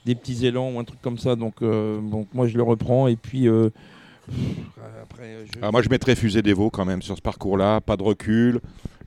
des 0.05 0.15
petits 0.15 0.45
élans 0.45 0.71
ou 0.71 0.79
un 0.79 0.85
truc 0.85 1.01
comme 1.01 1.19
ça. 1.19 1.35
Donc, 1.35 1.55
euh, 1.63 1.99
donc 2.01 2.29
moi, 2.35 2.47
je 2.47 2.57
le 2.59 2.63
reprends. 2.63 3.09
Et 3.09 3.17
puis, 3.17 3.49
après, 5.03 5.47
ah, 5.63 5.71
moi, 5.71 5.81
je 5.81 5.89
mettrais 5.89 6.15
Fusée 6.15 6.43
des 6.43 6.53
Vaux 6.53 6.69
quand 6.69 6.85
même 6.85 7.01
sur 7.01 7.17
ce 7.17 7.23
parcours-là. 7.23 7.81
Pas 7.81 7.97
de 7.97 8.03
recul. 8.03 8.61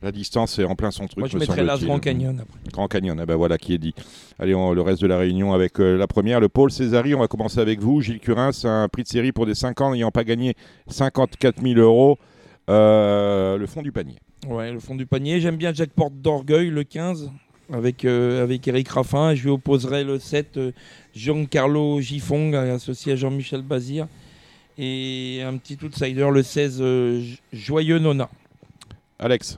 La 0.03 0.11
distance 0.11 0.59
est 0.59 0.65
en 0.65 0.75
plein 0.75 0.91
son 0.91 1.07
truc. 1.07 1.19
Moi, 1.19 1.29
je 1.29 1.38
mettrais 1.38 1.63
la 1.63 1.77
Grand 1.77 1.97
Canyon 1.97 2.38
après. 2.41 2.59
Grand 2.73 2.88
Canyon, 2.89 3.17
eh 3.23 3.25
ben 3.25 3.38
voilà 3.38 3.57
qui 3.57 3.73
est 3.73 3.77
dit. 3.77 3.95
Allez, 4.38 4.51
le 4.51 4.81
reste 4.81 5.01
de 5.01 5.07
la 5.07 5.17
réunion 5.17 5.53
avec 5.53 5.79
euh, 5.79 5.97
la 5.97 6.07
première. 6.07 6.41
Le 6.41 6.50
Paul 6.50 6.69
Césari, 6.71 7.15
on 7.15 7.19
va 7.19 7.29
commencer 7.29 7.59
avec 7.59 7.79
vous. 7.79 8.01
Gilles 8.01 8.19
Curin, 8.19 8.51
c'est 8.51 8.67
un 8.67 8.89
prix 8.89 9.03
de 9.03 9.07
série 9.07 9.31
pour 9.31 9.45
des 9.45 9.55
5 9.55 9.79
ans 9.79 9.91
n'ayant 9.94 10.11
pas 10.11 10.25
gagné 10.25 10.55
54 10.88 11.61
000 11.61 11.79
euros. 11.79 12.17
Euh, 12.69 13.57
le 13.57 13.65
fond 13.65 13.81
du 13.81 13.94
panier. 13.94 14.17
Ouais, 14.45 14.73
le 14.73 14.79
fond 14.81 14.95
du 14.95 15.05
panier. 15.05 15.39
J'aime 15.39 15.55
bien 15.55 15.73
Jack 15.73 15.91
Porte 15.91 16.15
d'Orgueil, 16.15 16.69
le 16.69 16.83
15, 16.83 17.31
avec, 17.72 18.03
euh, 18.03 18.43
avec 18.43 18.67
Eric 18.67 18.89
Raffin. 18.89 19.33
Je 19.36 19.43
lui 19.43 19.51
opposerai 19.51 20.03
le 20.03 20.19
7, 20.19 20.60
Giancarlo 21.15 22.01
Giffong, 22.01 22.53
associé 22.55 23.13
à 23.13 23.15
Jean-Michel 23.15 23.62
Bazir. 23.62 24.07
Et 24.77 25.41
un 25.45 25.55
petit 25.55 25.77
outsider, 25.81 26.27
le 26.29 26.43
16, 26.43 26.83
Joyeux 27.53 28.00
Nona. 28.00 28.29
Alex 29.17 29.57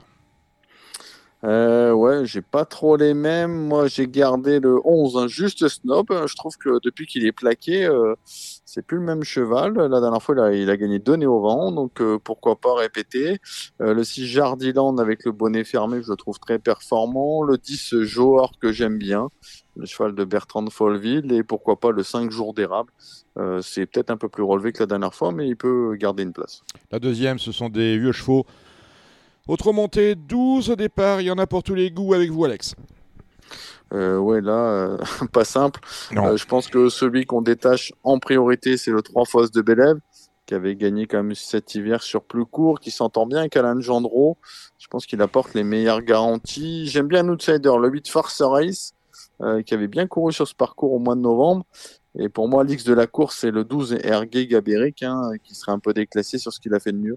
euh, 1.46 1.92
ouais, 1.92 2.24
j'ai 2.24 2.42
pas 2.42 2.64
trop 2.64 2.96
les 2.96 3.14
mêmes. 3.14 3.52
Moi, 3.52 3.86
j'ai 3.86 4.08
gardé 4.08 4.58
le 4.58 4.80
11, 4.84 5.16
un 5.16 5.28
juste 5.28 5.68
snob. 5.68 6.08
Je 6.10 6.34
trouve 6.34 6.56
que 6.56 6.80
depuis 6.82 7.06
qu'il 7.06 7.24
est 7.24 7.32
plaqué, 7.32 7.86
euh, 7.86 8.14
c'est 8.24 8.84
plus 8.84 8.96
le 8.98 9.04
même 9.04 9.22
cheval. 9.22 9.74
La 9.74 10.00
dernière 10.00 10.20
fois, 10.20 10.34
il 10.52 10.68
a, 10.68 10.76
gagné 10.76 10.98
deux 10.98 11.14
nez 11.14 11.26
au 11.26 11.40
vent, 11.40 11.70
donc 11.70 12.00
euh, 12.00 12.18
pourquoi 12.18 12.56
pas 12.56 12.74
répéter. 12.74 13.38
Euh, 13.80 13.94
le 13.94 14.02
6 14.02 14.26
Jardiland 14.26 14.96
avec 14.98 15.24
le 15.24 15.30
bonnet 15.30 15.62
fermé, 15.62 16.02
je 16.02 16.12
trouve 16.14 16.40
très 16.40 16.58
performant. 16.58 17.44
Le 17.44 17.58
10 17.58 18.02
Johor 18.02 18.58
que 18.58 18.72
j'aime 18.72 18.98
bien, 18.98 19.28
le 19.76 19.86
cheval 19.86 20.16
de 20.16 20.24
Bertrand 20.24 20.62
de 20.62 20.70
Folleville. 20.70 21.32
Et 21.32 21.44
pourquoi 21.44 21.78
pas 21.78 21.92
le 21.92 22.02
5 22.02 22.28
Jours 22.30 22.54
d'érable. 22.54 22.90
c'est 23.62 23.86
peut-être 23.86 24.10
un 24.10 24.16
peu 24.16 24.28
plus 24.28 24.42
relevé 24.42 24.72
que 24.72 24.80
la 24.80 24.86
dernière 24.86 25.14
fois, 25.14 25.30
mais 25.30 25.46
il 25.46 25.56
peut 25.56 25.94
garder 25.94 26.24
une 26.24 26.32
place. 26.32 26.64
La 26.90 26.98
deuxième, 26.98 27.38
ce 27.38 27.52
sont 27.52 27.68
des 27.68 27.98
vieux 27.98 28.12
chevaux 28.12 28.46
autre 29.48 29.72
montée, 29.72 30.14
12 30.14 30.70
au 30.70 30.76
départ. 30.76 31.20
Il 31.20 31.26
y 31.26 31.30
en 31.30 31.38
a 31.38 31.46
pour 31.46 31.62
tous 31.62 31.74
les 31.74 31.90
goûts 31.90 32.14
avec 32.14 32.30
vous, 32.30 32.44
Alex. 32.44 32.74
Euh, 33.94 34.18
ouais, 34.18 34.40
là, 34.40 34.52
euh, 34.52 34.98
pas 35.32 35.44
simple. 35.44 35.80
Euh, 36.16 36.36
je 36.36 36.46
pense 36.46 36.68
que 36.68 36.88
celui 36.88 37.24
qu'on 37.24 37.42
détache 37.42 37.92
en 38.02 38.18
priorité, 38.18 38.76
c'est 38.76 38.90
le 38.90 39.02
3 39.02 39.24
Fosses 39.24 39.52
de 39.52 39.62
Bélève, 39.62 39.98
qui 40.46 40.54
avait 40.54 40.76
gagné 40.76 41.06
quand 41.06 41.22
même 41.22 41.34
cet 41.34 41.74
hiver 41.74 42.02
sur 42.02 42.22
plus 42.22 42.44
court, 42.44 42.80
qui 42.80 42.90
s'entend 42.90 43.26
bien 43.26 43.40
avec 43.40 43.56
Alain 43.56 43.80
Gendreau. 43.80 44.36
Je 44.78 44.86
pense 44.88 45.06
qu'il 45.06 45.22
apporte 45.22 45.54
les 45.54 45.64
meilleures 45.64 46.02
garanties. 46.02 46.86
J'aime 46.88 47.08
bien 47.08 47.28
Outsider, 47.28 47.72
le 47.80 47.88
8 47.88 48.08
Farce 48.08 48.42
Race, 48.42 48.94
euh, 49.40 49.62
qui 49.62 49.74
avait 49.74 49.88
bien 49.88 50.06
couru 50.06 50.32
sur 50.32 50.46
ce 50.46 50.54
parcours 50.54 50.92
au 50.92 50.98
mois 50.98 51.14
de 51.14 51.20
novembre. 51.20 51.64
Et 52.18 52.28
pour 52.28 52.48
moi, 52.48 52.64
l'X 52.64 52.84
de 52.84 52.94
la 52.94 53.06
course, 53.06 53.38
c'est 53.40 53.50
le 53.50 53.64
12 53.64 53.98
Ergué 54.02 54.46
Gabéric, 54.46 55.02
hein, 55.02 55.32
qui 55.44 55.54
serait 55.54 55.72
un 55.72 55.78
peu 55.78 55.92
déclassé 55.92 56.38
sur 56.38 56.52
ce 56.52 56.60
qu'il 56.60 56.72
a 56.74 56.80
fait 56.80 56.92
de 56.92 56.98
mieux. 56.98 57.16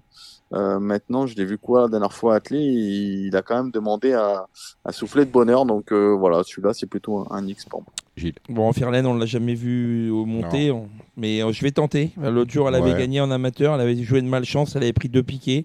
Euh, 0.52 0.78
maintenant, 0.78 1.26
je 1.26 1.36
l'ai 1.36 1.44
vu 1.44 1.58
quoi 1.58 1.82
la 1.82 1.88
dernière 1.88 2.12
fois 2.12 2.34
attelé, 2.34 2.60
il 2.60 3.34
a 3.34 3.42
quand 3.42 3.56
même 3.56 3.70
demandé 3.70 4.12
à, 4.12 4.46
souffler 4.90 5.24
de 5.24 5.30
bonheur. 5.30 5.64
Donc 5.64 5.92
euh, 5.92 6.14
voilà, 6.18 6.42
celui-là, 6.44 6.74
c'est 6.74 6.86
plutôt 6.86 7.26
un, 7.32 7.46
X 7.46 7.64
pour 7.64 7.80
moi. 7.80 7.92
Gilles. 8.16 8.34
Bon, 8.48 8.70
Firlaine, 8.72 9.06
on 9.06 9.14
ne 9.14 9.20
l'a 9.20 9.26
jamais 9.26 9.54
vu 9.54 10.10
au 10.10 10.26
monter, 10.26 10.70
on- 10.70 10.88
mais 11.16 11.42
euh, 11.42 11.52
je 11.52 11.62
vais 11.62 11.70
tenter. 11.70 12.10
L'autre 12.20 12.50
jour, 12.50 12.68
elle 12.68 12.74
avait 12.74 12.92
Ouais. 12.92 12.98
gagné 12.98 13.20
en 13.20 13.30
amateur, 13.30 13.74
elle 13.74 13.80
avait 13.80 14.02
joué 14.02 14.20
de 14.20 14.26
malchance, 14.26 14.76
elle 14.76 14.82
avait 14.82 14.92
pris 14.92 15.08
deux 15.08 15.22
piquets. 15.22 15.64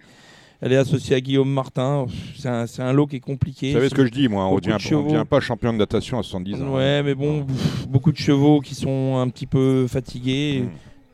Elle 0.66 0.74
est 0.74 0.78
associée 0.78 1.16
à 1.16 1.22
Guillaume 1.22 1.52
Martin. 1.52 2.08
C'est 2.36 2.82
un, 2.82 2.92
lot 2.92 3.06
qui 3.06 3.18
est 3.18 3.20
compliqué. 3.20 3.68
Vous 3.68 3.78
savez 3.78 3.90
ce 3.90 3.94
que 3.94 4.04
je 4.04 4.10
dis, 4.10 4.28
moi, 4.28 4.48
on 4.48 4.56
ne 4.56 4.60
devient, 4.60 5.24
pas 5.30 5.40
champion 5.40 5.72
de 5.72 5.78
natation 5.78 6.18
à 6.18 6.24
70 6.24 6.64
ans. 6.64 6.74
Ouais, 6.74 7.04
mais 7.04 7.14
bon, 7.14 7.46
pff, 7.46 7.88
beaucoup 7.88 8.12
de 8.12 8.18
chevaux 8.18 8.62
qui 8.62 8.74
sont 8.74 9.18
un 9.18 9.30
petit 9.30 9.46
peu 9.46 9.86
fatigués. 9.88 10.64
Mm. 10.64 10.70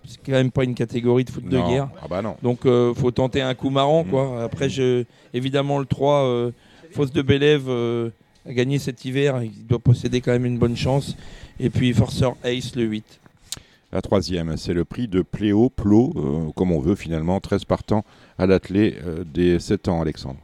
C'est 0.05 0.19
quand 0.25 0.31
même 0.31 0.51
pas 0.51 0.63
une 0.63 0.73
catégorie 0.73 1.25
de 1.25 1.31
foot 1.31 1.43
de 1.43 1.57
guerre. 1.57 1.89
Ah 2.01 2.07
bah 2.09 2.21
non. 2.21 2.37
Donc 2.41 2.65
euh, 2.65 2.93
faut 2.93 3.11
tenter 3.11 3.41
un 3.41 3.53
coup 3.53 3.69
marrant 3.69 4.05
Mm. 4.05 4.09
quoi. 4.09 4.41
Après 4.41 4.69
je 4.69 5.03
évidemment 5.33 5.79
le 5.79 5.85
3 5.85 6.23
euh, 6.23 6.51
Fosse 6.91 7.11
de 7.11 7.21
Bélève 7.21 7.65
euh, 7.67 8.09
a 8.47 8.53
gagné 8.53 8.79
cet 8.79 9.03
hiver, 9.03 9.43
il 9.43 9.67
doit 9.67 9.79
posséder 9.79 10.21
quand 10.21 10.31
même 10.31 10.45
une 10.45 10.57
bonne 10.59 10.77
chance 10.77 11.17
et 11.59 11.69
puis 11.69 11.93
Forcer 11.93 12.29
Ace 12.45 12.75
le 12.77 12.83
8. 12.83 13.19
La 13.91 14.01
troisième, 14.01 14.55
c'est 14.55 14.73
le 14.73 14.85
prix 14.85 15.07
de 15.07 15.21
Pléo, 15.21 15.69
Plo, 15.69 16.13
euh, 16.15 16.51
comme 16.55 16.71
on 16.71 16.79
veut 16.79 16.95
finalement, 16.95 17.39
13 17.39 17.65
partants 17.65 18.05
à 18.37 18.45
l'athlé 18.45 18.97
euh, 19.05 19.23
des 19.25 19.59
7 19.59 19.89
ans, 19.89 20.01
Alexandre. 20.01 20.39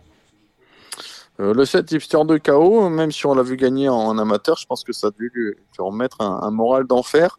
Euh, 1.39 1.53
le 1.53 1.65
7 1.65 1.91
Hipster 1.91 2.19
de 2.25 2.37
KO, 2.37 2.89
même 2.89 3.11
si 3.11 3.25
on 3.27 3.35
l'a 3.35 3.43
vu 3.43 3.57
gagner 3.57 3.89
en 3.89 4.17
amateur, 4.17 4.57
je 4.57 4.65
pense 4.65 4.83
que 4.83 4.91
ça 4.91 5.07
a 5.07 5.11
dû 5.11 5.31
lui, 5.33 5.53
remettre 5.77 6.21
un, 6.21 6.49
moral 6.51 6.87
d'enfer. 6.87 7.37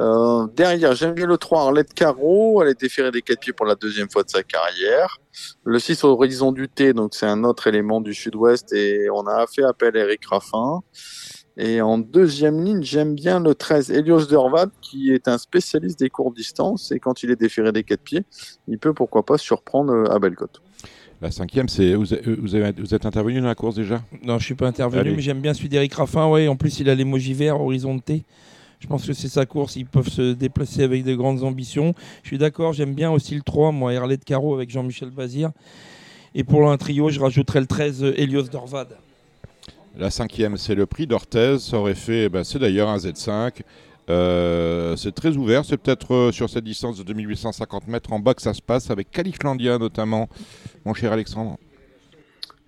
Euh, 0.00 0.46
derrière, 0.54 0.94
j'aime 0.94 1.12
bien 1.12 1.26
le 1.26 1.36
3 1.36 1.62
Arlette 1.62 1.92
Caro, 1.92 2.62
elle 2.62 2.68
est 2.68 2.80
déférée 2.80 3.10
des 3.10 3.20
4 3.20 3.40
pieds 3.40 3.52
pour 3.52 3.66
la 3.66 3.74
deuxième 3.74 4.08
fois 4.08 4.22
de 4.22 4.30
sa 4.30 4.42
carrière. 4.42 5.18
Le 5.64 5.78
6 5.78 6.04
Horizon 6.04 6.52
du 6.52 6.68
T, 6.68 6.92
donc 6.92 7.14
c'est 7.14 7.26
un 7.26 7.42
autre 7.42 7.66
élément 7.66 8.00
du 8.00 8.14
sud-ouest 8.14 8.72
et 8.72 9.10
on 9.10 9.26
a 9.26 9.46
fait 9.46 9.64
appel 9.64 9.96
à 9.96 10.00
Eric 10.00 10.24
Raffin. 10.26 10.80
Et 11.58 11.80
en 11.82 11.98
deuxième 11.98 12.64
ligne, 12.64 12.82
j'aime 12.82 13.14
bien 13.14 13.38
le 13.38 13.54
13 13.54 13.90
Helios 13.90 14.24
Dervad, 14.26 14.70
qui 14.80 15.12
est 15.12 15.28
un 15.28 15.36
spécialiste 15.36 15.98
des 15.98 16.08
courtes 16.08 16.34
distances 16.36 16.92
et 16.92 16.98
quand 16.98 17.22
il 17.22 17.30
est 17.30 17.36
déféré 17.40 17.72
des 17.72 17.82
4 17.84 18.00
pieds, 18.00 18.24
il 18.68 18.78
peut 18.78 18.94
pourquoi 18.94 19.24
pas 19.24 19.36
surprendre 19.36 19.92
euh, 19.92 20.10
à 20.10 20.18
Bellecote. 20.18 20.62
La 21.20 21.30
cinquième, 21.30 21.68
c'est 21.68 21.94
vous, 21.94 22.12
avez- 22.54 22.72
êtes 22.94 23.06
intervenu 23.06 23.40
dans 23.40 23.46
la 23.46 23.54
course 23.54 23.76
déjà? 23.76 24.02
Non, 24.24 24.38
je 24.38 24.44
suis 24.46 24.54
pas 24.54 24.66
intervenu 24.66 25.00
Allez. 25.02 25.14
mais 25.14 25.22
j'aime 25.22 25.40
bien 25.40 25.54
celui 25.54 25.68
d'Eric 25.68 25.92
Raffin 25.94 26.26
ouais, 26.28 26.48
en 26.48 26.56
plus 26.56 26.80
il 26.80 26.88
a 26.88 26.94
l'émoji 26.94 27.34
vert 27.34 27.60
Horizon 27.60 27.98
T. 27.98 28.24
Je 28.80 28.88
pense 28.88 29.06
que 29.06 29.12
c'est 29.12 29.28
sa 29.28 29.46
course, 29.46 29.76
ils 29.76 29.86
peuvent 29.86 30.08
se 30.08 30.32
déplacer 30.32 30.82
avec 30.82 31.04
de 31.04 31.14
grandes 31.14 31.44
ambitions. 31.44 31.94
Je 32.24 32.28
suis 32.28 32.38
d'accord, 32.38 32.72
j'aime 32.72 32.94
bien 32.94 33.12
aussi 33.12 33.36
le 33.36 33.42
3 33.42 33.70
moi 33.70 33.92
Herlet 33.92 34.16
de 34.16 34.24
Caro 34.24 34.54
avec 34.54 34.70
Jean-Michel 34.70 35.10
Bazir. 35.10 35.50
Et 36.34 36.42
pour 36.44 36.68
un 36.68 36.76
trio, 36.78 37.10
je 37.10 37.20
rajouterai 37.20 37.60
le 37.60 37.66
13 37.66 38.02
euh, 38.02 38.14
Helios 38.16 38.44
Dorvad. 38.48 38.88
La 39.96 40.10
cinquième, 40.10 40.56
c'est 40.56 40.74
le 40.74 40.86
prix 40.86 41.06
d'Orthez. 41.06 41.58
Ça 41.58 41.76
aurait 41.78 41.94
fait, 41.94 42.28
ben, 42.28 42.44
c'est 42.44 42.58
d'ailleurs 42.58 42.88
un 42.88 42.96
Z5. 42.96 43.60
Euh, 44.10 44.96
c'est 44.96 45.12
très 45.14 45.36
ouvert. 45.36 45.64
C'est 45.64 45.76
peut-être 45.76 46.14
euh, 46.14 46.32
sur 46.32 46.48
cette 46.50 46.64
distance 46.64 46.98
de 46.98 47.02
2850 47.04 47.88
mètres 47.88 48.12
en 48.12 48.18
bas 48.18 48.34
que 48.34 48.42
ça 48.42 48.54
se 48.54 48.62
passe, 48.62 48.90
avec 48.90 49.10
Califlandia 49.10 49.78
notamment, 49.78 50.28
mon 50.84 50.94
cher 50.94 51.12
Alexandre. 51.12 51.56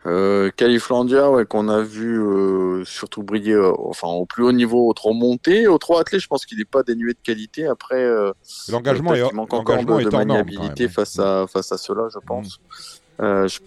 Euh, 0.06 0.50
Califlandia, 0.54 1.30
ouais, 1.30 1.46
qu'on 1.46 1.68
a 1.68 1.80
vu 1.80 2.20
euh, 2.20 2.84
surtout 2.84 3.22
briller 3.22 3.54
euh, 3.54 3.72
enfin, 3.86 4.08
au 4.08 4.26
plus 4.26 4.44
haut 4.44 4.52
niveau 4.52 4.86
au 4.86 4.92
trop 4.92 5.14
monté. 5.14 5.66
Au 5.66 5.78
trop 5.78 5.96
attelé, 5.96 6.18
je 6.20 6.26
pense 6.28 6.44
qu'il 6.44 6.58
n'est 6.58 6.66
pas 6.66 6.82
dénué 6.82 7.14
de 7.14 7.18
qualité. 7.22 7.66
Après, 7.66 8.06
L'engagement 8.68 9.14
est, 9.14 9.26
qu'il 9.26 9.34
manque 9.34 9.52
encore 9.54 9.76
l'engagement 9.76 9.96
de, 9.96 10.02
est 10.02 10.04
de 10.04 10.10
maniabilité 10.16 10.84
même. 10.84 10.92
face 10.92 11.18
à, 11.18 11.46
face 11.50 11.72
à 11.72 11.78
cela, 11.78 12.08
je 12.12 12.18
pense. 12.18 12.60
Je- 13.18 13.60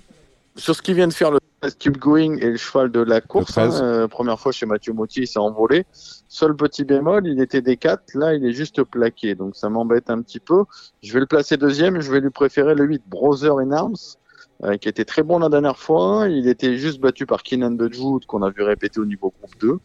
Sur 0.56 0.76
ce 0.76 0.82
qui 0.84 0.94
vient 0.94 1.08
de 1.08 1.14
faire 1.14 1.32
le 1.32 1.40
13 1.40 1.47
Keep 1.80 1.98
Going 1.98 2.38
et 2.38 2.52
le 2.52 2.58
cheval 2.58 2.92
de 2.92 3.00
la 3.00 3.20
course, 3.20 3.52
13. 3.52 3.82
hein, 3.82 3.84
euh, 3.84 4.08
première 4.08 4.40
fois 4.40 4.52
chez 4.52 4.66
Mathieu 4.66 4.94
Motti, 4.94 5.22
il 5.22 5.28
s'est 5.28 5.40
envolé. 5.40 5.86
Seul 6.28 6.56
petit 6.56 6.84
bémol, 6.84 7.26
il 7.26 7.42
était 7.42 7.62
des 7.62 7.78
4, 7.78 8.14
là 8.14 8.36
il 8.36 8.46
est 8.46 8.52
juste 8.54 8.84
plaqué, 8.84 9.34
donc 9.34 9.56
ça 9.56 9.70
m'embête 9.70 10.10
un 10.10 10.22
petit 10.22 10.40
peu. 10.40 10.66
Je 11.02 11.14
vais 11.14 11.20
le 11.20 11.26
placer 11.26 11.58
deuxième, 11.58 12.00
je 12.00 12.12
vais 12.12 12.20
lui 12.20 12.30
préférer 12.30 12.76
le 12.76 12.84
8 12.84 13.04
Brother 13.08 13.58
in 13.58 13.72
Arms, 13.72 14.18
euh, 14.64 14.78
qui 14.78 14.88
était 14.88 15.06
très 15.06 15.24
bon 15.24 15.40
la 15.40 15.50
dernière 15.50 15.78
fois. 15.78 16.28
Il 16.30 16.48
était 16.48 16.78
juste 16.78 17.00
battu 17.00 17.26
par 17.26 17.42
Keenan 17.44 17.72
de 17.72 17.92
Jude, 17.92 18.26
qu'on 18.28 18.44
a 18.44 18.50
vu 18.50 18.62
répéter 18.62 19.00
au 19.00 19.06
niveau 19.06 19.34
groupe 19.40 19.58
2. 19.60 19.80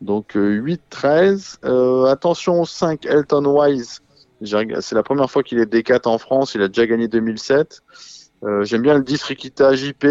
Donc 0.00 0.36
euh, 0.36 0.60
8-13. 0.92 1.58
Euh, 1.64 2.06
attention 2.06 2.60
au 2.60 2.66
5 2.66 3.06
Elton 3.06 3.44
Wise. 3.46 4.00
C'est 4.44 4.92
la 4.94 5.04
première 5.04 5.30
fois 5.30 5.44
qu'il 5.44 5.60
est 5.60 5.72
D4 5.72 6.08
en 6.08 6.18
France. 6.18 6.54
Il 6.56 6.62
a 6.62 6.68
déjà 6.68 6.86
gagné 6.86 7.06
2007. 7.06 7.80
Euh, 8.44 8.64
J'aime 8.64 8.82
bien 8.82 8.94
le 8.98 9.04
10 9.04 9.22
Rikita 9.22 9.74
JP. 9.74 10.04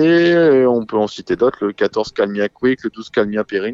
on 0.67 0.85
peut 0.85 0.97
en 0.97 1.07
citer 1.07 1.35
d'autres. 1.35 1.65
Le 1.65 1.73
14 1.73 2.11
Calmia 2.13 2.47
Quick, 2.50 2.83
le 2.83 2.89
12 2.89 3.09
Calmia 3.09 3.43
Perrin. 3.43 3.73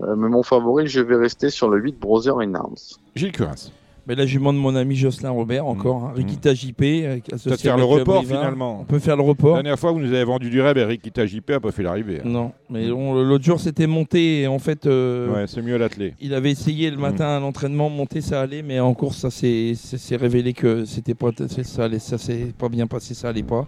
Euh, 0.00 0.16
mais 0.16 0.28
mon 0.28 0.42
favori, 0.42 0.88
je 0.88 1.00
vais 1.00 1.16
rester 1.16 1.50
sur 1.50 1.68
le 1.68 1.80
8 1.80 1.98
Brother 1.98 2.38
in 2.40 2.54
Arms. 2.54 2.74
Gilles 3.14 3.32
Curas. 3.32 3.70
Mais 4.08 4.16
la 4.16 4.26
jument 4.26 4.52
de 4.52 4.58
mon 4.58 4.74
ami 4.74 4.96
Jocelyn 4.96 5.30
Robert, 5.30 5.64
encore. 5.64 6.04
hein, 6.06 6.12
Rikita 6.16 6.52
JP. 6.54 6.82
euh, 6.82 7.18
Peut-être 7.20 7.60
faire 7.60 7.76
le 7.76 7.84
report 7.84 8.24
finalement. 8.24 8.80
On 8.80 8.84
peut 8.84 8.98
faire 8.98 9.16
le 9.16 9.22
La 9.22 9.28
report. 9.28 9.54
dernière 9.54 9.78
fois, 9.78 9.92
vous 9.92 10.00
nous 10.00 10.12
avez 10.12 10.24
vendu 10.24 10.50
du 10.50 10.60
rêve, 10.60 10.76
Eric 10.76 11.02
Kita 11.02 11.24
JP 11.24 11.48
n'a 11.50 11.60
pas 11.60 11.70
fait 11.70 11.84
l'arrivée. 11.84 12.18
hein. 12.18 12.28
Non, 12.28 12.52
mais 12.68 12.90
on- 12.90 13.14
l'autre 13.22 13.44
jour 13.44 13.60
c'était 13.60 13.86
monté 13.86 14.40
et 14.42 14.46
en 14.48 14.58
fait 14.58 14.86
euh, 14.86 15.32
Ouais, 15.32 15.44
c'est 15.46 15.62
mieux 15.62 15.76
l'athlé. 15.76 16.14
il 16.20 16.34
avait 16.34 16.50
essayé 16.50 16.90
le 16.90 16.96
matin 16.96 17.26
à 17.36 17.38
l'entraînement 17.38 17.88
monter 17.90 18.20
ça 18.20 18.40
allait 18.40 18.62
mais 18.62 18.80
en 18.80 18.92
course 18.94 19.18
ça 19.18 19.30
s'est 19.30 19.76
révélé 20.16 20.52
que 20.52 20.84
c'était 20.84 21.14
pas 21.14 21.30
ça 21.62 21.84
allait 21.84 21.98
ça 22.00 22.18
s'est 22.18 22.52
pas 22.58 22.68
bien 22.68 22.88
passé 22.88 23.14
ça 23.14 23.28
allait 23.28 23.42
pas. 23.44 23.66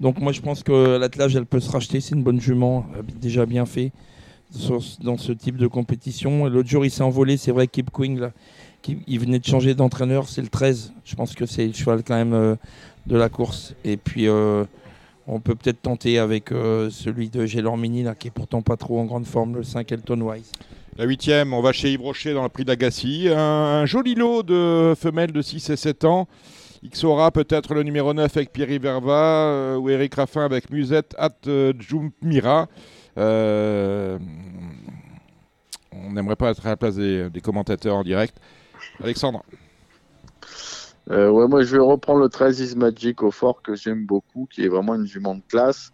Donc 0.00 0.18
moi 0.20 0.32
je 0.32 0.40
pense 0.40 0.62
que 0.64 0.96
l'attelage 0.98 1.36
elle 1.36 1.46
peut 1.46 1.60
se 1.60 1.70
racheter 1.70 2.00
c'est 2.00 2.14
une 2.16 2.22
bonne 2.24 2.40
jument 2.40 2.86
euh, 2.96 3.02
déjà 3.20 3.46
bien 3.46 3.66
fait 3.66 3.92
dans 5.04 5.16
ce 5.16 5.32
type 5.32 5.56
de 5.56 5.68
compétition. 5.68 6.46
Et 6.46 6.50
L'autre 6.50 6.68
jour 6.68 6.84
il 6.84 6.90
s'est 6.90 7.02
envolé 7.04 7.36
c'est 7.36 7.52
vrai 7.52 7.68
Keep 7.68 7.90
Queen 7.92 8.18
là 8.18 8.32
il 8.86 9.20
venait 9.20 9.38
de 9.38 9.44
changer 9.44 9.74
d'entraîneur 9.74 10.28
c'est 10.28 10.42
le 10.42 10.48
13 10.48 10.92
je 11.04 11.14
pense 11.14 11.34
que 11.34 11.46
c'est 11.46 11.66
le 11.66 11.72
cheval 11.72 12.02
quand 12.02 12.16
même 12.16 12.32
euh, 12.32 12.56
de 13.06 13.16
la 13.16 13.28
course 13.28 13.74
et 13.84 13.96
puis 13.96 14.28
euh, 14.28 14.64
on 15.32 15.38
peut 15.38 15.54
peut-être 15.54 15.80
tenter 15.80 16.18
avec 16.18 16.50
euh, 16.50 16.90
celui 16.90 17.28
de 17.28 17.46
Gelormini, 17.46 18.02
là, 18.02 18.16
qui 18.16 18.28
est 18.28 18.32
pourtant 18.32 18.62
pas 18.62 18.76
trop 18.76 18.98
en 18.98 19.04
grande 19.04 19.26
forme, 19.26 19.54
le 19.54 19.62
5 19.62 19.92
Elton 19.92 20.20
Wise. 20.20 20.50
La 20.96 21.04
huitième, 21.04 21.54
on 21.54 21.62
va 21.62 21.70
chez 21.70 21.92
Yves 21.92 22.02
Rocher 22.02 22.34
dans 22.34 22.42
le 22.42 22.48
prix 22.48 22.64
d'Agassi. 22.64 23.28
Un, 23.28 23.86
joli 23.86 24.16
lot 24.16 24.42
de 24.42 24.92
femelles 24.98 25.30
de 25.30 25.40
6 25.40 25.70
et 25.70 25.76
7 25.76 26.04
ans. 26.04 26.26
Xora 26.84 27.30
peut-être 27.30 27.74
le 27.74 27.84
numéro 27.84 28.12
9 28.12 28.36
avec 28.36 28.52
Pierre 28.52 28.80
Verva 28.80 29.78
ou 29.78 29.88
Eric 29.88 30.16
Raffin 30.16 30.44
avec 30.44 30.68
Musette 30.70 31.14
At. 31.16 31.36
Euh, 31.46 31.72
on 35.92 36.12
n'aimerait 36.12 36.36
pas 36.36 36.50
être 36.50 36.66
à 36.66 36.70
la 36.70 36.76
place 36.76 36.96
des 36.96 37.40
commentateurs 37.40 37.96
en 37.96 38.02
direct. 38.02 38.36
Alexandre, 39.02 39.42
Euh, 41.10 41.28
ouais, 41.28 41.48
moi 41.48 41.62
je 41.62 41.76
vais 41.76 41.82
reprendre 41.82 42.20
le 42.20 42.28
13 42.28 42.60
Is 42.60 42.76
Magic 42.76 43.22
au 43.22 43.30
fort 43.30 43.62
que 43.62 43.74
j'aime 43.74 44.06
beaucoup, 44.06 44.46
qui 44.50 44.64
est 44.64 44.68
vraiment 44.68 44.94
une 44.94 45.06
jument 45.06 45.34
de 45.34 45.42
classe. 45.48 45.92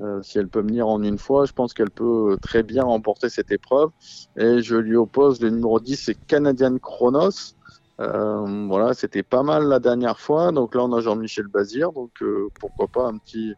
Euh, 0.00 0.22
si 0.22 0.38
elle 0.38 0.48
peut 0.48 0.62
venir 0.62 0.88
en 0.88 1.02
une 1.02 1.18
fois, 1.18 1.44
je 1.44 1.52
pense 1.52 1.74
qu'elle 1.74 1.90
peut 1.90 2.36
très 2.40 2.62
bien 2.62 2.82
remporter 2.82 3.28
cette 3.28 3.52
épreuve. 3.52 3.90
Et 4.36 4.62
je 4.62 4.76
lui 4.76 4.96
oppose 4.96 5.40
le 5.40 5.50
numéro 5.50 5.78
10, 5.80 5.96
c'est 5.96 6.14
Canadian 6.26 6.78
Chronos. 6.78 7.54
Euh, 8.00 8.66
voilà, 8.66 8.94
c'était 8.94 9.22
pas 9.22 9.42
mal 9.42 9.64
la 9.68 9.78
dernière 9.78 10.18
fois. 10.18 10.50
Donc 10.50 10.74
là, 10.74 10.82
on 10.82 10.92
a 10.94 11.00
Jean-Michel 11.00 11.46
Bazir. 11.46 11.92
Donc 11.92 12.24
pourquoi 12.58 12.88
pas 12.88 13.06
un 13.06 13.18
petit, 13.18 13.54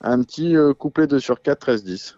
un 0.00 0.22
petit 0.22 0.56
couplet 0.78 1.06
2 1.06 1.20
sur 1.20 1.42
4, 1.42 1.74
13-10. 1.74 2.17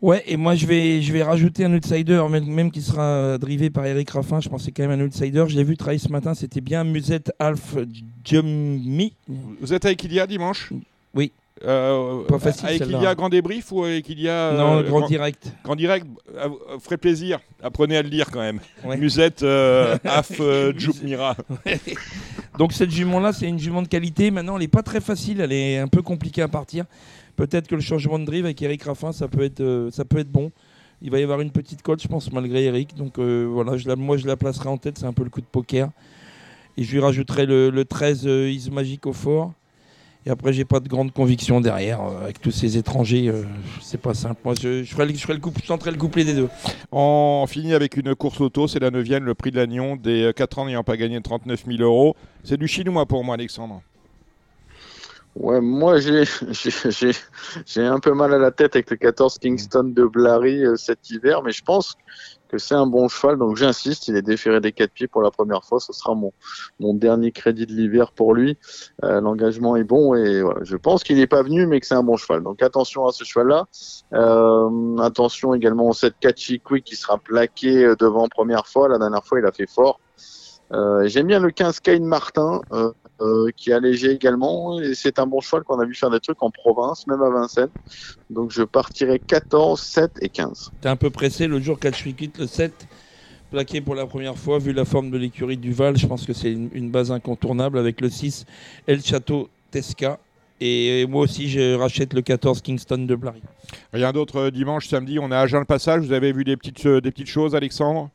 Ouais, 0.00 0.22
et 0.26 0.36
moi 0.36 0.54
je 0.54 0.64
vais, 0.66 1.02
je 1.02 1.12
vais 1.12 1.22
rajouter 1.24 1.64
un 1.64 1.74
outsider, 1.74 2.22
même, 2.30 2.46
même 2.46 2.70
qui 2.70 2.82
sera 2.82 3.36
drivé 3.38 3.68
par 3.68 3.84
Eric 3.84 4.10
Raffin. 4.10 4.40
Je 4.40 4.48
pense 4.48 4.64
c'est 4.64 4.70
quand 4.72 4.86
même 4.86 5.00
un 5.00 5.04
outsider. 5.04 5.44
Je 5.48 5.56
l'ai 5.56 5.64
vu 5.64 5.76
travailler 5.76 5.98
ce 5.98 6.08
matin, 6.10 6.34
c'était 6.34 6.60
bien 6.60 6.84
Musette 6.84 7.32
Alf 7.40 7.76
Jummi. 8.24 9.14
vous 9.26 9.72
êtes 9.74 9.84
avec 9.84 10.02
Ilia 10.04 10.26
dimanche? 10.26 10.72
Oui. 11.14 11.32
Euh, 11.64 12.22
Pas 12.28 12.38
facile, 12.38 12.68
Avec. 12.68 12.82
Ilia 12.82 13.16
Grand 13.16 13.28
Débrief 13.28 13.72
ou 13.72 13.82
avec 13.82 14.08
Ilia 14.08 14.52
non, 14.56 14.78
euh, 14.78 14.82
grand 14.84 15.08
direct. 15.08 15.52
Grand 15.64 15.74
Direct 15.74 16.06
euh, 16.36 16.48
euh, 16.70 16.78
ferait 16.78 16.98
plaisir. 16.98 17.40
Apprenez 17.60 17.96
à 17.96 18.02
le 18.02 18.08
lire 18.08 18.30
quand 18.30 18.38
même. 18.38 18.60
Ouais. 18.84 18.96
Musette 18.96 19.42
Af 19.42 20.30
euh, 20.38 20.72
Djoumira. 20.78 21.34
Donc 22.58 22.72
cette 22.72 22.90
jument-là, 22.92 23.32
c'est 23.32 23.48
une 23.48 23.58
jument 23.58 23.82
de 23.82 23.88
qualité. 23.88 24.30
Maintenant, 24.30 24.54
elle 24.54 24.62
n'est 24.62 24.68
pas 24.68 24.82
très 24.84 25.00
facile, 25.00 25.40
elle 25.40 25.52
est 25.52 25.78
un 25.78 25.88
peu 25.88 26.02
compliquée 26.02 26.42
à 26.42 26.48
partir. 26.48 26.84
Peut-être 27.38 27.68
que 27.68 27.76
le 27.76 27.80
changement 27.80 28.18
de 28.18 28.24
drive 28.24 28.44
avec 28.46 28.60
Eric 28.62 28.82
Raffin, 28.82 29.12
ça 29.12 29.28
peut 29.28 29.44
être, 29.44 29.60
euh, 29.60 29.92
ça 29.92 30.04
peut 30.04 30.18
être 30.18 30.30
bon. 30.30 30.50
Il 31.00 31.12
va 31.12 31.20
y 31.20 31.22
avoir 31.22 31.40
une 31.40 31.52
petite 31.52 31.82
cote, 31.82 32.02
je 32.02 32.08
pense, 32.08 32.32
malgré 32.32 32.64
Eric. 32.64 32.96
Donc 32.96 33.20
euh, 33.20 33.48
voilà, 33.48 33.76
moi 33.94 34.16
je 34.16 34.26
la 34.26 34.36
placerai 34.36 34.68
en 34.68 34.76
tête, 34.76 34.98
c'est 34.98 35.06
un 35.06 35.12
peu 35.12 35.22
le 35.22 35.30
coup 35.30 35.40
de 35.40 35.46
poker. 35.46 35.88
Et 36.76 36.82
je 36.82 36.90
lui 36.90 36.98
rajouterai 36.98 37.46
le, 37.46 37.70
le 37.70 37.84
13 37.84 38.26
euh, 38.26 38.50
Is 38.50 38.70
Magic 38.72 39.06
au 39.06 39.12
fort. 39.12 39.52
Et 40.26 40.30
après, 40.30 40.52
j'ai 40.52 40.64
pas 40.64 40.80
de 40.80 40.88
grande 40.88 41.12
conviction 41.12 41.60
derrière. 41.60 42.00
avec 42.00 42.40
tous 42.40 42.50
ces 42.50 42.76
étrangers, 42.76 43.32
c'est 43.80 44.00
pas 44.00 44.14
simple. 44.14 44.40
Moi, 44.44 44.54
je, 44.60 44.82
je, 44.82 44.92
ferai 44.92 45.06
le, 45.06 45.12
le 45.12 45.40
couple, 45.40 45.60
tenterai 45.60 45.92
le 45.92 45.96
couplet 45.96 46.24
des 46.24 46.34
deux. 46.34 46.48
On 46.90 47.46
finit 47.48 47.72
avec 47.72 47.96
une 47.96 48.16
course 48.16 48.40
auto, 48.40 48.66
c'est 48.66 48.80
la 48.80 48.90
neuvième, 48.90 49.24
le 49.24 49.34
prix 49.34 49.52
de 49.52 49.56
l'agnon, 49.56 49.94
des 49.94 50.32
4 50.34 50.58
ans 50.58 50.66
n'ayant 50.66 50.82
pas 50.82 50.96
gagné 50.96 51.20
39 51.20 51.64
000 51.66 51.82
euros. 51.82 52.16
C'est 52.42 52.58
du 52.58 52.66
chinois 52.66 53.06
pour 53.06 53.22
moi, 53.22 53.36
Alexandre. 53.36 53.80
Ouais, 55.38 55.60
moi 55.60 55.98
j'ai 56.00 57.84
un 57.84 58.00
peu 58.00 58.12
mal 58.12 58.34
à 58.34 58.38
la 58.38 58.50
tête 58.50 58.74
avec 58.74 58.90
le 58.90 58.96
14 58.96 59.38
Kingston 59.38 59.84
de 59.84 60.04
Blary 60.04 60.64
euh, 60.64 60.74
cet 60.74 61.10
hiver, 61.10 61.42
mais 61.44 61.52
je 61.52 61.62
pense 61.62 61.94
que 62.48 62.58
c'est 62.58 62.74
un 62.74 62.88
bon 62.88 63.06
cheval, 63.06 63.38
donc 63.38 63.56
j'insiste, 63.56 64.08
il 64.08 64.16
est 64.16 64.22
déféré 64.22 64.60
des 64.60 64.72
quatre 64.72 64.90
pieds 64.90 65.06
pour 65.06 65.22
la 65.22 65.30
première 65.30 65.62
fois, 65.64 65.78
ce 65.78 65.92
sera 65.92 66.16
mon, 66.16 66.32
mon 66.80 66.92
dernier 66.92 67.30
crédit 67.30 67.66
de 67.66 67.72
l'hiver 67.72 68.10
pour 68.10 68.34
lui. 68.34 68.58
Euh, 69.04 69.20
L'engagement 69.20 69.76
est 69.76 69.84
bon 69.84 70.16
et 70.16 70.42
voilà, 70.42 70.64
je 70.64 70.76
pense 70.76 71.04
qu'il 71.04 71.18
n'est 71.18 71.28
pas 71.28 71.42
venu, 71.42 71.66
mais 71.66 71.78
que 71.78 71.86
c'est 71.86 71.94
un 71.94 72.02
bon 72.02 72.16
cheval. 72.16 72.42
Donc 72.42 72.60
attention 72.60 73.06
à 73.06 73.12
ce 73.12 73.22
cheval-là. 73.22 73.66
Euh, 74.14 74.96
attention 74.98 75.54
également 75.54 75.88
au 75.88 75.92
7 75.92 76.14
Catchy 76.18 76.58
Quick 76.58 76.82
qui 76.82 76.96
sera 76.96 77.16
plaqué 77.16 77.84
euh, 77.84 77.94
devant 77.94 78.26
première 78.28 78.66
fois. 78.66 78.88
La 78.88 78.98
dernière 78.98 79.24
fois, 79.24 79.38
il 79.38 79.46
a 79.46 79.52
fait 79.52 79.70
fort. 79.70 80.00
Euh, 80.72 81.06
J'aime 81.06 81.26
bien 81.26 81.40
le 81.40 81.50
15 81.50 81.80
Kane 81.80 82.04
Martin. 82.04 82.60
Euh, 82.72 82.92
euh, 83.20 83.50
qui 83.56 83.70
est 83.70 83.74
allégé 83.74 84.12
également. 84.12 84.80
Et 84.80 84.94
c'est 84.94 85.18
un 85.18 85.26
bon 85.26 85.40
cheval 85.40 85.64
qu'on 85.64 85.78
a 85.80 85.84
vu 85.84 85.94
faire 85.94 86.10
des 86.10 86.20
trucs 86.20 86.42
en 86.42 86.50
province, 86.50 87.06
même 87.06 87.22
à 87.22 87.30
Vincennes. 87.30 87.70
Donc 88.30 88.50
je 88.50 88.62
partirai 88.62 89.18
14, 89.18 89.80
7 89.80 90.10
et 90.20 90.28
15. 90.28 90.72
T'es 90.80 90.88
un 90.88 90.96
peu 90.96 91.10
pressé 91.10 91.46
le 91.46 91.60
jour 91.60 91.78
4 91.78 92.16
quitte 92.16 92.38
le 92.38 92.46
7 92.46 92.86
plaqué 93.50 93.80
pour 93.80 93.94
la 93.94 94.06
première 94.06 94.36
fois, 94.36 94.58
vu 94.58 94.74
la 94.74 94.84
forme 94.84 95.10
de 95.10 95.16
l'écurie 95.16 95.56
du 95.56 95.72
Val, 95.72 95.96
je 95.96 96.06
pense 96.06 96.26
que 96.26 96.34
c'est 96.34 96.52
une, 96.52 96.68
une, 96.74 96.90
base 96.90 97.10
incontournable 97.10 97.78
avec 97.78 98.02
le 98.02 98.10
6 98.10 98.44
El 98.86 99.02
Château 99.02 99.48
Tesca. 99.70 100.18
Et 100.60 101.06
moi 101.06 101.22
aussi, 101.22 101.48
je 101.48 101.74
rachète 101.74 102.12
le 102.14 102.22
14 102.22 102.62
Kingston 102.62 102.98
de 102.98 103.14
Blary. 103.14 103.42
Rien 103.92 104.12
d'autre 104.12 104.36
euh, 104.36 104.50
dimanche, 104.50 104.88
samedi. 104.88 105.18
On 105.18 105.30
est 105.30 105.36
à 105.36 105.46
Jean 105.46 105.60
le 105.60 105.64
Passage. 105.64 106.04
Vous 106.04 106.12
avez 106.12 106.32
vu 106.32 106.42
des 106.42 106.56
petites, 106.56 106.84
euh, 106.86 107.00
des 107.00 107.12
petites 107.12 107.28
choses, 107.28 107.54
Alexandre? 107.54 108.10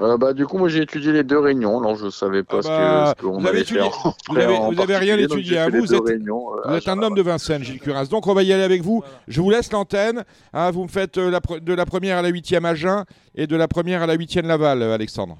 Euh, 0.00 0.18
bah, 0.18 0.34
du 0.34 0.46
coup, 0.46 0.58
moi 0.58 0.68
j'ai 0.68 0.82
étudié 0.82 1.12
les 1.12 1.24
deux 1.24 1.38
réunions. 1.38 1.78
Alors 1.78 1.96
je 1.96 2.10
savais 2.10 2.42
pas 2.42 2.60
ah 2.64 2.68
bah, 2.68 3.14
ce 3.16 3.24
qu'on 3.24 3.44
avait 3.44 3.62
étudié, 3.62 3.82
fait. 3.82 4.08
vous, 4.28 4.36
avez, 4.36 4.58
vous 4.74 4.80
avez, 4.80 4.96
rien 4.96 5.16
étudié. 5.16 5.58
Hein, 5.58 5.68
vous, 5.70 5.80
vous 5.80 5.94
êtes, 5.94 6.04
réunions, 6.04 6.54
euh, 6.54 6.60
vous 6.68 6.74
êtes 6.76 6.88
un 6.88 7.02
homme 7.02 7.14
de 7.14 7.22
Vincennes, 7.22 7.64
Gilles 7.64 7.80
Curas. 7.80 8.06
Donc 8.06 8.26
on 8.26 8.34
va 8.34 8.42
y 8.42 8.52
aller 8.52 8.62
avec 8.62 8.82
vous. 8.82 9.02
Je 9.26 9.40
vous 9.40 9.50
laisse 9.50 9.72
l'antenne. 9.72 10.24
Hein, 10.52 10.70
vous 10.70 10.82
me 10.82 10.88
faites 10.88 11.16
euh, 11.16 11.30
la, 11.30 11.40
de 11.60 11.72
la 11.72 11.86
première 11.86 12.18
à 12.18 12.22
la 12.22 12.28
huitième 12.28 12.66
Agen 12.66 13.04
et 13.34 13.46
de 13.46 13.56
la 13.56 13.68
première 13.68 14.02
à 14.02 14.06
la 14.06 14.14
huitième 14.14 14.46
Laval, 14.46 14.82
euh, 14.82 14.94
Alexandre. 14.94 15.38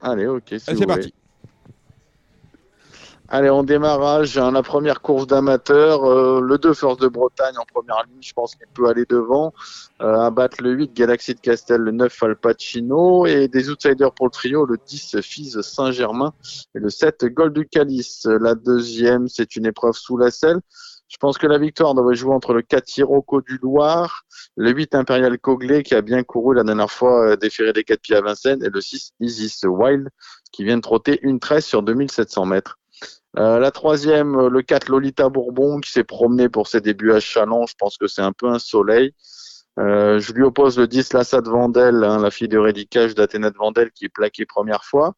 Allez, 0.00 0.26
ok. 0.26 0.48
Si 0.50 0.76
c'est 0.76 0.86
parti. 0.86 1.14
Allez, 3.30 3.50
en 3.50 3.62
démarrage, 3.62 4.38
hein, 4.38 4.52
la 4.52 4.62
première 4.62 5.02
course 5.02 5.26
d'amateur, 5.26 6.02
euh, 6.04 6.40
le 6.40 6.56
2 6.56 6.72
Force 6.72 6.96
de 6.96 7.08
Bretagne 7.08 7.58
en 7.58 7.66
première 7.66 8.02
ligne, 8.04 8.22
je 8.22 8.32
pense 8.32 8.54
qu'il 8.54 8.66
peut 8.72 8.88
aller 8.88 9.04
devant, 9.06 9.52
euh, 10.00 10.30
le 10.60 10.70
8 10.70 10.94
Galaxy 10.94 11.34
de 11.34 11.40
Castel, 11.40 11.82
le 11.82 11.90
9 11.90 12.22
Alpacino 12.22 13.26
et 13.26 13.46
des 13.48 13.68
outsiders 13.68 14.12
pour 14.14 14.28
le 14.28 14.30
trio, 14.30 14.64
le 14.64 14.78
10 14.86 15.20
Fils 15.20 15.60
Saint-Germain 15.60 16.32
et 16.74 16.78
le 16.78 16.88
7 16.88 17.26
Gold 17.26 17.52
du 17.52 17.66
Calice. 17.66 18.24
La 18.24 18.54
deuxième, 18.54 19.28
c'est 19.28 19.56
une 19.56 19.66
épreuve 19.66 19.94
sous 19.94 20.16
la 20.16 20.30
selle. 20.30 20.60
Je 21.08 21.18
pense 21.18 21.36
que 21.36 21.46
la 21.46 21.58
victoire 21.58 21.94
devrait 21.94 22.14
jouer 22.14 22.32
entre 22.32 22.54
le 22.54 22.62
4 22.62 22.88
Sirocco 22.88 23.42
du 23.42 23.58
Loir, 23.58 24.24
le 24.56 24.70
8 24.70 24.94
Impérial 24.94 25.38
Coglé 25.38 25.82
qui 25.82 25.94
a 25.94 26.00
bien 26.00 26.22
couru 26.22 26.54
la 26.54 26.64
dernière 26.64 26.90
fois 26.90 27.32
euh, 27.32 27.36
déféré 27.36 27.74
des 27.74 27.84
4 27.84 28.00
pieds 28.00 28.16
à 28.16 28.22
Vincennes 28.22 28.62
et 28.64 28.70
le 28.70 28.80
6 28.80 29.12
Isis 29.20 29.64
Wild 29.64 30.08
qui 30.50 30.64
vient 30.64 30.76
de 30.76 30.82
trotter 30.82 31.18
une 31.22 31.40
13 31.40 31.64
sur 31.64 31.82
2700 31.82 32.46
mètres. 32.46 32.78
Euh, 33.36 33.58
la 33.58 33.70
troisième, 33.70 34.34
euh, 34.36 34.48
le 34.48 34.62
4 34.62 34.88
Lolita 34.88 35.28
Bourbon 35.28 35.80
qui 35.80 35.90
s'est 35.90 36.04
promené 36.04 36.48
pour 36.48 36.66
ses 36.66 36.80
débuts 36.80 37.12
à 37.12 37.20
Chalon. 37.20 37.66
Je 37.66 37.74
pense 37.78 37.98
que 37.98 38.06
c'est 38.06 38.22
un 38.22 38.32
peu 38.32 38.48
un 38.48 38.58
soleil. 38.58 39.12
Euh, 39.78 40.18
je 40.18 40.32
lui 40.32 40.42
oppose 40.42 40.78
le 40.78 40.88
10 40.88 41.12
Lassade 41.12 41.46
Vandel, 41.46 42.02
hein, 42.02 42.20
la 42.20 42.30
fille 42.30 42.48
de 42.48 42.58
Rédicage 42.58 43.14
d'Athéna 43.14 43.50
de 43.50 43.56
Vandel 43.56 43.92
qui 43.92 44.06
est 44.06 44.08
plaquée 44.08 44.46
première 44.46 44.84
fois. 44.84 45.14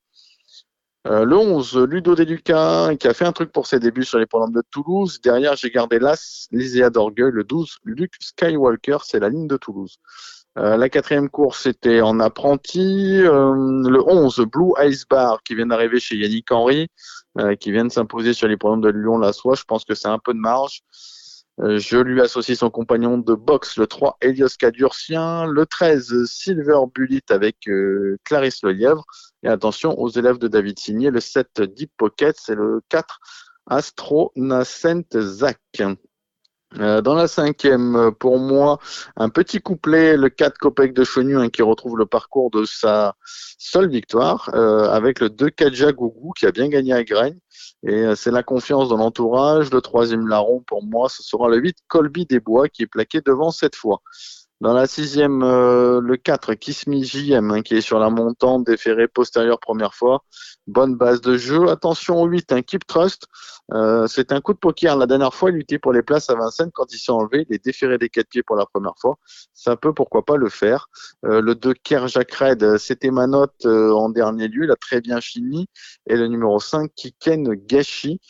Le 1.06 1.34
11, 1.34 1.78
Ludo 1.88 2.14
Deluca, 2.14 2.94
qui 3.00 3.08
a 3.08 3.14
fait 3.14 3.24
un 3.24 3.32
truc 3.32 3.52
pour 3.52 3.66
ses 3.66 3.80
débuts 3.80 4.04
sur 4.04 4.18
les 4.18 4.26
programmes 4.26 4.52
de 4.52 4.62
Toulouse. 4.70 5.18
Derrière, 5.22 5.56
j'ai 5.56 5.70
gardé 5.70 5.98
l'As, 5.98 6.46
Lyséa 6.52 6.90
d'Orgueil. 6.90 7.30
Le 7.32 7.42
12, 7.42 7.78
Luke 7.84 8.12
Skywalker, 8.20 8.98
c'est 9.04 9.18
la 9.18 9.30
ligne 9.30 9.46
de 9.46 9.56
Toulouse. 9.56 9.96
Euh, 10.58 10.76
la 10.76 10.88
quatrième 10.88 11.28
course, 11.28 11.62
c'était 11.62 12.00
en 12.00 12.18
apprenti. 12.18 13.20
Euh, 13.22 13.54
le 13.88 14.02
11, 14.06 14.40
Blue 14.50 14.72
Ice 14.82 15.06
Bar, 15.08 15.42
qui 15.44 15.54
vient 15.54 15.66
d'arriver 15.66 16.00
chez 16.00 16.16
Yannick 16.16 16.50
Henry, 16.50 16.88
euh, 17.38 17.54
qui 17.54 17.70
vient 17.70 17.84
de 17.84 17.92
s'imposer 17.92 18.32
sur 18.32 18.48
les 18.48 18.56
programmes 18.56 18.80
de 18.80 18.88
Lyon-la-Soie. 18.88 19.54
Je 19.54 19.64
pense 19.64 19.84
que 19.84 19.94
c'est 19.94 20.08
un 20.08 20.18
peu 20.18 20.34
de 20.34 20.38
marge. 20.38 20.82
je 21.58 21.98
lui 21.98 22.20
associe 22.20 22.58
son 22.58 22.70
compagnon 22.70 23.18
de 23.18 23.34
boxe, 23.34 23.76
le 23.76 23.86
3, 23.86 24.16
Elios 24.22 24.48
Cadurcien. 24.58 25.46
Le 25.46 25.66
13, 25.66 26.24
Silver 26.24 26.80
Bullet 26.94 27.22
avec 27.30 27.68
Clarisse 28.24 28.62
Lelièvre. 28.64 29.04
Et 29.42 29.48
attention 29.48 29.98
aux 29.98 30.08
élèves 30.08 30.38
de 30.38 30.48
David 30.48 30.78
Signé. 30.78 31.10
Le 31.10 31.20
7, 31.20 31.62
Deep 31.62 31.92
Pocket. 31.96 32.36
C'est 32.38 32.54
le 32.54 32.80
4, 32.88 33.20
Astro 33.66 34.32
Nascent 34.36 35.04
Zach. 35.14 35.58
Euh, 36.78 37.00
dans 37.00 37.14
la 37.14 37.26
cinquième, 37.26 37.96
euh, 37.96 38.10
pour 38.12 38.38
moi, 38.38 38.78
un 39.16 39.28
petit 39.28 39.60
couplet, 39.60 40.16
le 40.16 40.28
4 40.28 40.56
Copec 40.56 40.92
de 40.94 41.02
Chenu, 41.02 41.36
hein, 41.36 41.48
qui 41.48 41.62
retrouve 41.62 41.98
le 41.98 42.06
parcours 42.06 42.50
de 42.50 42.64
sa 42.64 43.16
seule 43.24 43.88
victoire, 43.88 44.50
euh, 44.54 44.88
avec 44.88 45.18
le 45.18 45.30
2 45.30 45.50
Kadja 45.50 45.90
Gougou, 45.90 46.32
qui 46.32 46.46
a 46.46 46.52
bien 46.52 46.68
gagné 46.68 46.92
à 46.92 47.02
Gragne. 47.02 47.38
Et 47.82 48.14
c'est 48.14 48.30
la 48.30 48.42
confiance 48.42 48.90
dans 48.90 48.98
l'entourage. 48.98 49.70
Le 49.70 49.80
troisième 49.80 50.28
larron, 50.28 50.60
pour 50.60 50.84
moi, 50.84 51.08
ce 51.08 51.22
sera 51.22 51.48
le 51.48 51.56
8 51.56 51.78
Colby 51.88 52.26
des 52.26 52.38
Bois, 52.38 52.68
qui 52.68 52.82
est 52.82 52.86
plaqué 52.86 53.20
devant 53.20 53.50
cette 53.50 53.74
fois. 53.74 54.02
Dans 54.60 54.74
la 54.74 54.86
sixième, 54.86 55.42
euh, 55.42 56.02
le 56.02 56.18
4, 56.18 56.52
Kismi 56.52 57.02
JM, 57.02 57.50
hein, 57.50 57.62
qui 57.62 57.76
est 57.76 57.80
sur 57.80 57.98
la 57.98 58.10
montante, 58.10 58.66
déféré 58.66 59.08
postérieur 59.08 59.58
première 59.58 59.94
fois. 59.94 60.22
Bonne 60.66 60.96
base 60.96 61.22
de 61.22 61.38
jeu. 61.38 61.70
Attention 61.70 62.20
au 62.20 62.26
8, 62.26 62.52
un 62.52 62.60
Keep 62.60 62.86
Trust. 62.86 63.26
Euh, 63.72 64.06
c'est 64.06 64.32
un 64.32 64.42
coup 64.42 64.52
de 64.52 64.58
poker. 64.58 64.98
La 64.98 65.06
dernière 65.06 65.32
fois, 65.32 65.48
il 65.50 65.56
luttait 65.56 65.78
pour 65.78 65.94
les 65.94 66.02
places 66.02 66.28
à 66.28 66.34
Vincennes. 66.34 66.70
Quand 66.74 66.92
il 66.92 66.98
s'est 66.98 67.10
enlevé, 67.10 67.46
il 67.48 67.54
est 67.54 67.64
déféré 67.64 67.96
des 67.96 68.10
quatre 68.10 68.28
pieds 68.28 68.42
pour 68.42 68.54
la 68.54 68.66
première 68.66 68.92
fois. 69.00 69.16
Ça 69.54 69.76
peut, 69.76 69.94
pourquoi 69.94 70.26
pas, 70.26 70.36
le 70.36 70.50
faire. 70.50 70.88
Euh, 71.24 71.40
le 71.40 71.54
2, 71.54 71.72
Kerjak 71.72 72.30
Red, 72.34 72.76
c'était 72.76 73.10
ma 73.10 73.26
note 73.26 73.64
en 73.64 74.10
dernier 74.10 74.48
lieu. 74.48 74.64
Il 74.64 74.70
a 74.70 74.76
très 74.76 75.00
bien 75.00 75.22
fini. 75.22 75.68
Et 76.06 76.16
le 76.16 76.28
numéro 76.28 76.60
5, 76.60 76.90
Kiken 76.94 77.54
Gashi. 77.66 78.20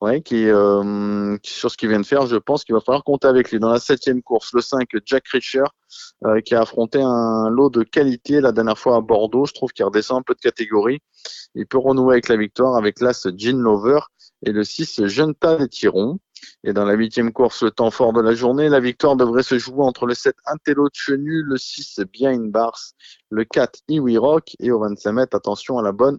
Ouais, 0.00 0.20
qui, 0.22 0.48
euh, 0.48 1.36
sur 1.42 1.70
ce 1.70 1.76
qu'il 1.76 1.88
vient 1.88 2.00
de 2.00 2.06
faire, 2.06 2.26
je 2.26 2.36
pense 2.36 2.64
qu'il 2.64 2.74
va 2.74 2.80
falloir 2.80 3.04
compter 3.04 3.28
avec 3.28 3.50
lui. 3.50 3.58
Dans 3.58 3.70
la 3.70 3.78
septième 3.78 4.22
course, 4.22 4.52
le 4.54 4.60
5, 4.60 4.88
Jack 5.04 5.28
Richer, 5.28 5.64
euh, 6.24 6.40
qui 6.40 6.54
a 6.54 6.62
affronté 6.62 7.00
un 7.00 7.48
lot 7.50 7.70
de 7.70 7.82
qualité 7.82 8.40
la 8.40 8.52
dernière 8.52 8.78
fois 8.78 8.96
à 8.96 9.00
Bordeaux. 9.00 9.46
Je 9.46 9.52
trouve 9.52 9.72
qu'il 9.72 9.84
redescend 9.84 10.20
un 10.20 10.22
peu 10.22 10.34
de 10.34 10.40
catégorie. 10.40 11.00
Il 11.54 11.66
peut 11.66 11.78
renouer 11.78 12.14
avec 12.14 12.28
la 12.28 12.36
victoire 12.36 12.76
avec 12.76 13.00
l'As 13.00 13.26
Jean 13.36 13.58
Lover 13.58 14.00
et 14.44 14.52
le 14.52 14.64
6, 14.64 15.06
Junta 15.06 15.56
des 15.56 15.68
Tirons. 15.68 16.18
Et 16.64 16.72
dans 16.72 16.84
la 16.84 16.94
huitième 16.94 17.32
course, 17.32 17.62
le 17.62 17.70
temps 17.70 17.90
fort 17.90 18.12
de 18.12 18.20
la 18.20 18.34
journée, 18.34 18.68
la 18.68 18.80
victoire 18.80 19.16
devrait 19.16 19.42
se 19.42 19.58
jouer 19.58 19.84
entre 19.84 20.06
le 20.06 20.14
7 20.14 20.34
Intello 20.46 20.84
de 20.84 20.94
Chenu, 20.94 21.42
le 21.42 21.56
6 21.56 22.00
Bien 22.12 22.38
Bars, 22.38 22.80
le 23.30 23.44
4 23.44 23.80
Iwi 23.88 24.18
Rock 24.18 24.56
et 24.60 24.70
au 24.70 24.80
25 24.80 25.12
mètres, 25.12 25.36
attention 25.36 25.78
à 25.78 25.82
la 25.82 25.92
bonne 25.92 26.18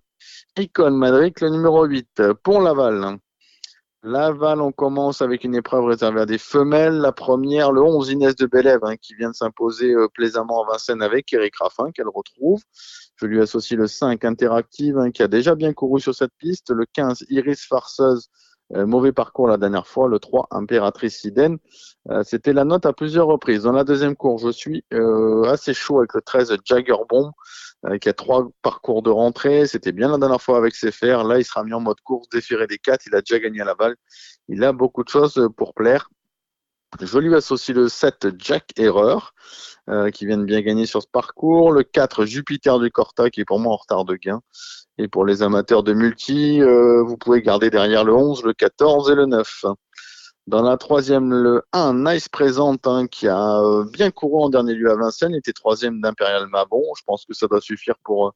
Icon 0.57 0.91
Madrid, 0.91 1.33
le 1.41 1.49
numéro 1.49 1.85
8. 1.85 2.21
Pour 2.43 2.61
Laval. 2.61 3.17
Laval, 4.05 4.59
on 4.59 4.73
commence 4.73 5.21
avec 5.21 5.45
une 5.45 5.55
épreuve 5.55 5.85
réservée 5.85 6.19
à 6.19 6.25
des 6.25 6.37
femelles. 6.37 6.97
La 6.97 7.13
première, 7.13 7.71
le 7.71 7.81
11 7.81 8.09
Inès 8.09 8.35
de 8.35 8.45
Bélève, 8.45 8.81
hein, 8.83 8.97
qui 8.97 9.15
vient 9.15 9.29
de 9.29 9.35
s'imposer 9.35 9.93
euh, 9.93 10.09
plaisamment 10.13 10.61
à 10.61 10.73
Vincennes 10.73 11.01
avec 11.01 11.31
Eric 11.31 11.55
Raffin, 11.55 11.89
qu'elle 11.91 12.09
retrouve. 12.09 12.61
Je 13.15 13.25
lui 13.25 13.41
associe 13.41 13.79
le 13.79 13.87
5 13.87 14.25
Interactive, 14.25 14.97
hein, 14.97 15.11
qui 15.11 15.23
a 15.23 15.29
déjà 15.29 15.55
bien 15.55 15.71
couru 15.71 16.01
sur 16.01 16.13
cette 16.13 16.33
piste. 16.37 16.71
Le 16.71 16.85
15 16.85 17.23
Iris 17.29 17.65
Farceuse, 17.65 18.29
euh, 18.75 18.85
mauvais 18.85 19.11
parcours 19.11 19.47
la 19.47 19.57
dernière 19.57 19.87
fois. 19.87 20.07
Le 20.07 20.19
3 20.19 20.47
Impératrice 20.51 21.19
Siden. 21.19 21.57
Euh, 22.09 22.23
c'était 22.23 22.53
la 22.53 22.65
note 22.65 22.85
à 22.85 22.93
plusieurs 22.93 23.27
reprises. 23.27 23.63
Dans 23.63 23.71
la 23.71 23.83
deuxième 23.83 24.15
course, 24.15 24.43
je 24.43 24.51
suis 24.51 24.85
assez 25.47 25.73
chaud 25.73 25.99
avec 25.99 26.13
le 26.13 26.21
13 26.21 26.57
Jagger 26.65 26.95
Bomb 27.09 27.31
qui 27.99 28.07
a 28.07 28.13
trois 28.13 28.47
parcours 28.61 29.03
de 29.03 29.09
rentrée. 29.09 29.67
C'était 29.67 29.91
bien 29.91 30.09
la 30.09 30.17
dernière 30.17 30.41
fois 30.41 30.57
avec 30.57 30.73
ses 30.73 30.91
fers. 30.91 31.23
Là, 31.23 31.39
il 31.39 31.43
sera 31.43 31.63
mis 31.63 31.73
en 31.73 31.81
mode 31.81 31.99
course, 32.01 32.29
déféré 32.29 32.65
des 32.65 32.77
quatre. 32.77 33.05
Il 33.07 33.15
a 33.15 33.21
déjà 33.21 33.39
gagné 33.39 33.61
à 33.61 33.65
la 33.65 33.75
balle. 33.75 33.95
Il 34.47 34.63
a 34.63 34.71
beaucoup 34.71 35.03
de 35.03 35.09
choses 35.09 35.49
pour 35.57 35.73
plaire. 35.73 36.09
Je 37.01 37.17
lui 37.17 37.33
associe 37.33 37.75
le 37.75 37.89
7 37.89 38.27
Jack 38.37 38.71
Erreur, 38.77 39.33
euh, 39.89 40.11
qui 40.11 40.25
vient 40.25 40.37
de 40.37 40.43
bien 40.43 40.61
gagner 40.61 40.85
sur 40.85 41.01
ce 41.01 41.07
parcours. 41.07 41.71
Le 41.71 41.83
4 41.83 42.25
Jupiter 42.25 42.79
du 42.79 42.91
Corta, 42.91 43.29
qui 43.29 43.41
est 43.41 43.45
pour 43.45 43.59
moi 43.59 43.73
en 43.73 43.77
retard 43.77 44.05
de 44.05 44.15
gain. 44.15 44.41
Et 44.97 45.07
pour 45.07 45.25
les 45.25 45.41
amateurs 45.41 45.83
de 45.83 45.93
multi, 45.93 46.61
euh, 46.61 47.01
vous 47.03 47.17
pouvez 47.17 47.41
garder 47.41 47.69
derrière 47.69 48.03
le 48.03 48.13
11, 48.13 48.43
le 48.43 48.53
14 48.53 49.09
et 49.09 49.15
le 49.15 49.25
9. 49.25 49.65
Dans 50.45 50.61
la 50.61 50.77
troisième, 50.77 51.31
le 51.31 51.63
1, 51.71 51.93
Nice 51.93 52.29
Présente, 52.29 52.85
hein, 52.85 53.07
qui 53.07 53.27
a 53.27 53.61
euh, 53.61 53.85
bien 53.85 54.11
couru 54.11 54.43
en 54.43 54.49
dernier 54.49 54.73
lieu 54.73 54.91
à 54.91 54.95
Vincennes, 54.95 55.33
était 55.33 55.53
troisième 55.53 56.01
d'Imperial 56.01 56.47
Mabon. 56.47 56.83
Je 56.97 57.03
pense 57.05 57.25
que 57.25 57.33
ça 57.33 57.47
doit 57.47 57.61
suffire 57.61 57.95
pour 58.03 58.27
euh, 58.27 58.31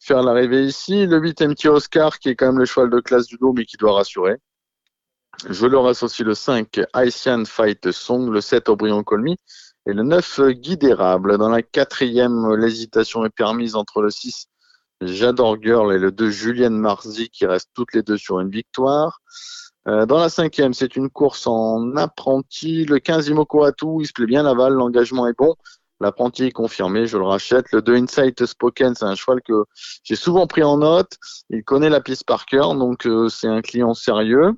faire 0.00 0.22
l'arrivée 0.22 0.64
ici. 0.64 1.06
Le 1.06 1.18
8, 1.18 1.42
MT 1.42 1.66
Oscar, 1.66 2.18
qui 2.18 2.30
est 2.30 2.34
quand 2.34 2.46
même 2.46 2.58
le 2.58 2.64
cheval 2.64 2.90
de 2.90 3.00
classe 3.00 3.26
du 3.26 3.36
dos, 3.36 3.52
mais 3.52 3.64
qui 3.64 3.76
doit 3.76 3.92
rassurer. 3.92 4.38
Je 5.48 5.66
leur 5.66 5.86
associe 5.86 6.26
le 6.26 6.34
5, 6.34 6.80
Haitian 6.94 7.44
Fight 7.44 7.90
Song, 7.92 8.30
le 8.30 8.40
7, 8.40 8.68
Aubryon 8.68 9.04
Colmy, 9.04 9.36
et 9.86 9.92
le 9.92 10.02
9, 10.02 10.40
Guide 10.50 10.84
Érable. 10.84 11.38
Dans 11.38 11.50
la 11.50 11.62
quatrième, 11.62 12.54
l'hésitation 12.54 13.24
est 13.24 13.30
permise 13.30 13.76
entre 13.76 14.00
le 14.00 14.10
6, 14.10 14.48
J'adore 15.06 15.56
Girl 15.62 15.92
et 15.94 15.98
le 15.98 16.12
2 16.12 16.30
Julienne 16.30 16.76
Marzi 16.76 17.28
qui 17.28 17.46
restent 17.46 17.70
toutes 17.74 17.94
les 17.94 18.02
deux 18.02 18.16
sur 18.16 18.40
une 18.40 18.50
victoire. 18.50 19.20
Euh, 19.86 20.06
dans 20.06 20.18
la 20.18 20.28
cinquième, 20.28 20.72
c'est 20.72 20.96
une 20.96 21.10
course 21.10 21.46
en 21.46 21.96
apprenti. 21.96 22.84
Le 22.86 22.98
15 22.98 23.28
Imoko 23.28 23.64
Atou, 23.64 24.00
il 24.00 24.06
se 24.06 24.12
plaît 24.12 24.26
bien 24.26 24.42
Laval, 24.42 24.72
l'engagement 24.72 25.26
est 25.26 25.36
bon. 25.36 25.54
L'apprenti 26.00 26.44
est 26.44 26.52
confirmé, 26.52 27.06
je 27.06 27.18
le 27.18 27.24
rachète. 27.24 27.70
Le 27.72 27.82
2 27.82 27.96
Insight 27.96 28.44
Spoken, 28.46 28.94
c'est 28.94 29.04
un 29.04 29.14
cheval 29.14 29.42
que 29.42 29.64
j'ai 30.02 30.16
souvent 30.16 30.46
pris 30.46 30.62
en 30.62 30.78
note. 30.78 31.16
Il 31.50 31.62
connaît 31.64 31.90
la 31.90 32.00
piste 32.00 32.24
par 32.24 32.46
cœur, 32.46 32.74
donc 32.74 33.06
euh, 33.06 33.28
c'est 33.28 33.48
un 33.48 33.62
client 33.62 33.94
sérieux. 33.94 34.52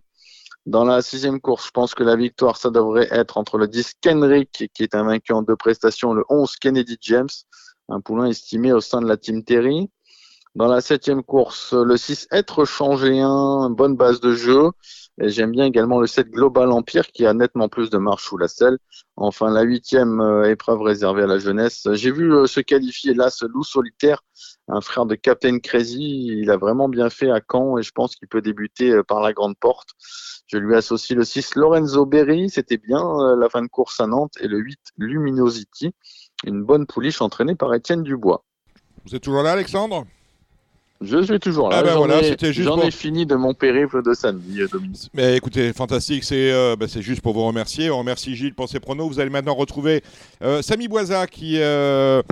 Dans 0.66 0.84
la 0.84 1.02
sixième 1.02 1.40
course, 1.40 1.66
je 1.66 1.70
pense 1.70 1.94
que 1.94 2.02
la 2.02 2.16
victoire, 2.16 2.56
ça 2.56 2.70
devrait 2.70 3.08
être 3.10 3.36
entre 3.36 3.58
le 3.58 3.68
10 3.68 3.94
Kenrick, 4.00 4.70
qui 4.74 4.82
est 4.82 4.94
un 4.94 5.04
vainqueur 5.04 5.38
en 5.38 5.42
deux 5.42 5.56
prestations, 5.56 6.12
le 6.12 6.24
11 6.28 6.56
Kennedy 6.56 6.96
James, 7.02 7.28
un 7.88 8.00
poulain 8.00 8.26
estimé 8.26 8.72
au 8.72 8.80
sein 8.80 9.00
de 9.00 9.06
la 9.06 9.16
Team 9.16 9.44
Terry. 9.44 9.88
Dans 10.56 10.68
la 10.68 10.80
septième 10.80 11.22
course, 11.22 11.74
le 11.74 11.98
6 11.98 12.28
Être 12.32 12.64
changé 12.64 13.20
un, 13.20 13.68
bonne 13.68 13.94
base 13.94 14.20
de 14.20 14.34
jeu. 14.34 14.70
Et 15.20 15.28
j'aime 15.28 15.50
bien 15.50 15.66
également 15.66 16.00
le 16.00 16.06
7 16.06 16.30
Global 16.30 16.72
Empire 16.72 17.08
qui 17.08 17.26
a 17.26 17.34
nettement 17.34 17.68
plus 17.68 17.90
de 17.90 17.98
marche 17.98 18.24
sous 18.24 18.38
la 18.38 18.48
selle. 18.48 18.78
Enfin, 19.16 19.50
la 19.50 19.64
huitième 19.64 20.18
euh, 20.22 20.50
épreuve 20.50 20.80
réservée 20.80 21.24
à 21.24 21.26
la 21.26 21.38
jeunesse. 21.38 21.86
J'ai 21.92 22.10
vu 22.10 22.32
euh, 22.32 22.46
se 22.46 22.60
qualifier 22.60 23.12
là 23.12 23.28
ce 23.28 23.44
loup 23.44 23.64
solitaire, 23.64 24.22
un 24.68 24.80
frère 24.80 25.04
de 25.04 25.14
Captain 25.14 25.58
Crazy. 25.58 26.28
Il 26.28 26.50
a 26.50 26.56
vraiment 26.56 26.88
bien 26.88 27.10
fait 27.10 27.30
à 27.30 27.42
Caen 27.46 27.76
et 27.76 27.82
je 27.82 27.90
pense 27.90 28.16
qu'il 28.16 28.28
peut 28.28 28.40
débuter 28.40 28.92
euh, 28.92 29.02
par 29.02 29.20
la 29.20 29.34
grande 29.34 29.58
porte. 29.58 29.90
Je 30.46 30.56
lui 30.56 30.74
associe 30.74 31.14
le 31.18 31.24
6 31.24 31.54
Lorenzo 31.56 32.06
Berry. 32.06 32.48
C'était 32.48 32.78
bien 32.78 33.04
la 33.36 33.50
fin 33.50 33.60
de 33.60 33.68
course 33.68 34.00
à 34.00 34.06
Nantes. 34.06 34.32
Et 34.40 34.48
le 34.48 34.56
8 34.56 34.78
Luminosity. 34.96 35.92
Une 36.46 36.62
bonne 36.64 36.86
pouliche 36.86 37.20
entraînée 37.20 37.56
par 37.56 37.74
Étienne 37.74 38.02
Dubois. 38.02 38.42
Vous 39.04 39.14
êtes 39.14 39.22
toujours 39.22 39.42
là, 39.42 39.52
Alexandre? 39.52 40.06
Je 41.02 41.22
suis 41.22 41.38
toujours 41.40 41.68
là. 41.68 41.76
Ah 41.78 41.82
ben 41.82 41.90
j'en 41.92 41.98
voilà, 41.98 42.20
ai, 42.20 42.24
c'était 42.30 42.52
juste 42.52 42.66
j'en 42.68 42.76
pour- 42.76 42.84
ai 42.84 42.90
fini 42.90 43.26
de 43.26 43.34
mon 43.34 43.52
périple 43.54 44.02
de 44.02 44.14
samedi, 44.14 44.62
euh, 44.62 44.68
Dominique. 44.68 45.10
Mais 45.14 45.36
écoutez, 45.36 45.72
fantastique, 45.72 46.24
c'est 46.24 46.50
euh, 46.52 46.74
bah, 46.76 46.86
c'est 46.88 47.02
juste 47.02 47.20
pour 47.20 47.34
vous 47.34 47.44
remercier. 47.46 47.90
On 47.90 47.98
remercie 47.98 48.34
Gilles 48.34 48.54
pour 48.54 48.68
ses 48.68 48.80
pronos. 48.80 49.08
Vous 49.08 49.20
allez 49.20 49.30
maintenant 49.30 49.54
retrouver 49.54 50.02
euh, 50.42 50.62
Samy 50.62 50.88
Boisa 50.88 51.26
qui, 51.26 51.56
euh, 51.58 52.22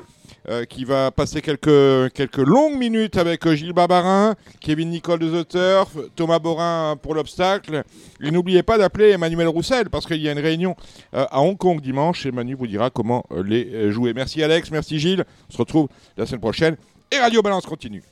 qui 0.68 0.85
va 0.85 1.11
passer 1.11 1.40
quelques, 1.42 2.12
quelques 2.12 2.37
longues 2.38 2.77
minutes 2.79 3.16
avec 3.16 3.46
Gilles 3.53 3.72
Barbarin, 3.72 4.35
Kevin 4.61 4.90
Nicole 4.90 5.18
de 5.18 5.42
The 5.42 5.48
Turf, 5.48 5.96
Thomas 6.16 6.38
Borin 6.38 6.96
pour 7.03 7.14
l'obstacle. 7.14 7.83
Et 8.22 8.31
n'oubliez 8.31 8.62
pas 8.62 8.79
d'appeler 8.79 9.11
Emmanuel 9.11 9.48
Roussel 9.48 9.90
parce 9.90 10.07
qu'il 10.07 10.22
y 10.22 10.29
a 10.29 10.33
une 10.33 10.38
réunion 10.38 10.74
à 11.12 11.40
Hong 11.40 11.57
Kong 11.57 11.81
dimanche 11.81 12.24
et 12.27 12.33
Manu 12.33 12.55
vous 12.55 12.66
dira 12.66 12.90
comment 12.90 13.24
les 13.44 13.90
jouer. 13.92 14.12
Merci 14.14 14.42
Alex, 14.42 14.70
merci 14.70 14.98
Gilles. 14.98 15.24
On 15.50 15.53
se 15.53 15.59
retrouve 15.59 15.88
la 16.16 16.24
semaine 16.27 16.40
prochaine 16.40 16.77
et 17.11 17.18
Radio 17.18 17.42
Balance 17.42 17.66
continue. 17.66 18.03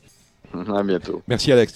À 0.77 0.83
bientôt. 0.83 1.23
Merci 1.29 1.53
Alex. 1.53 1.71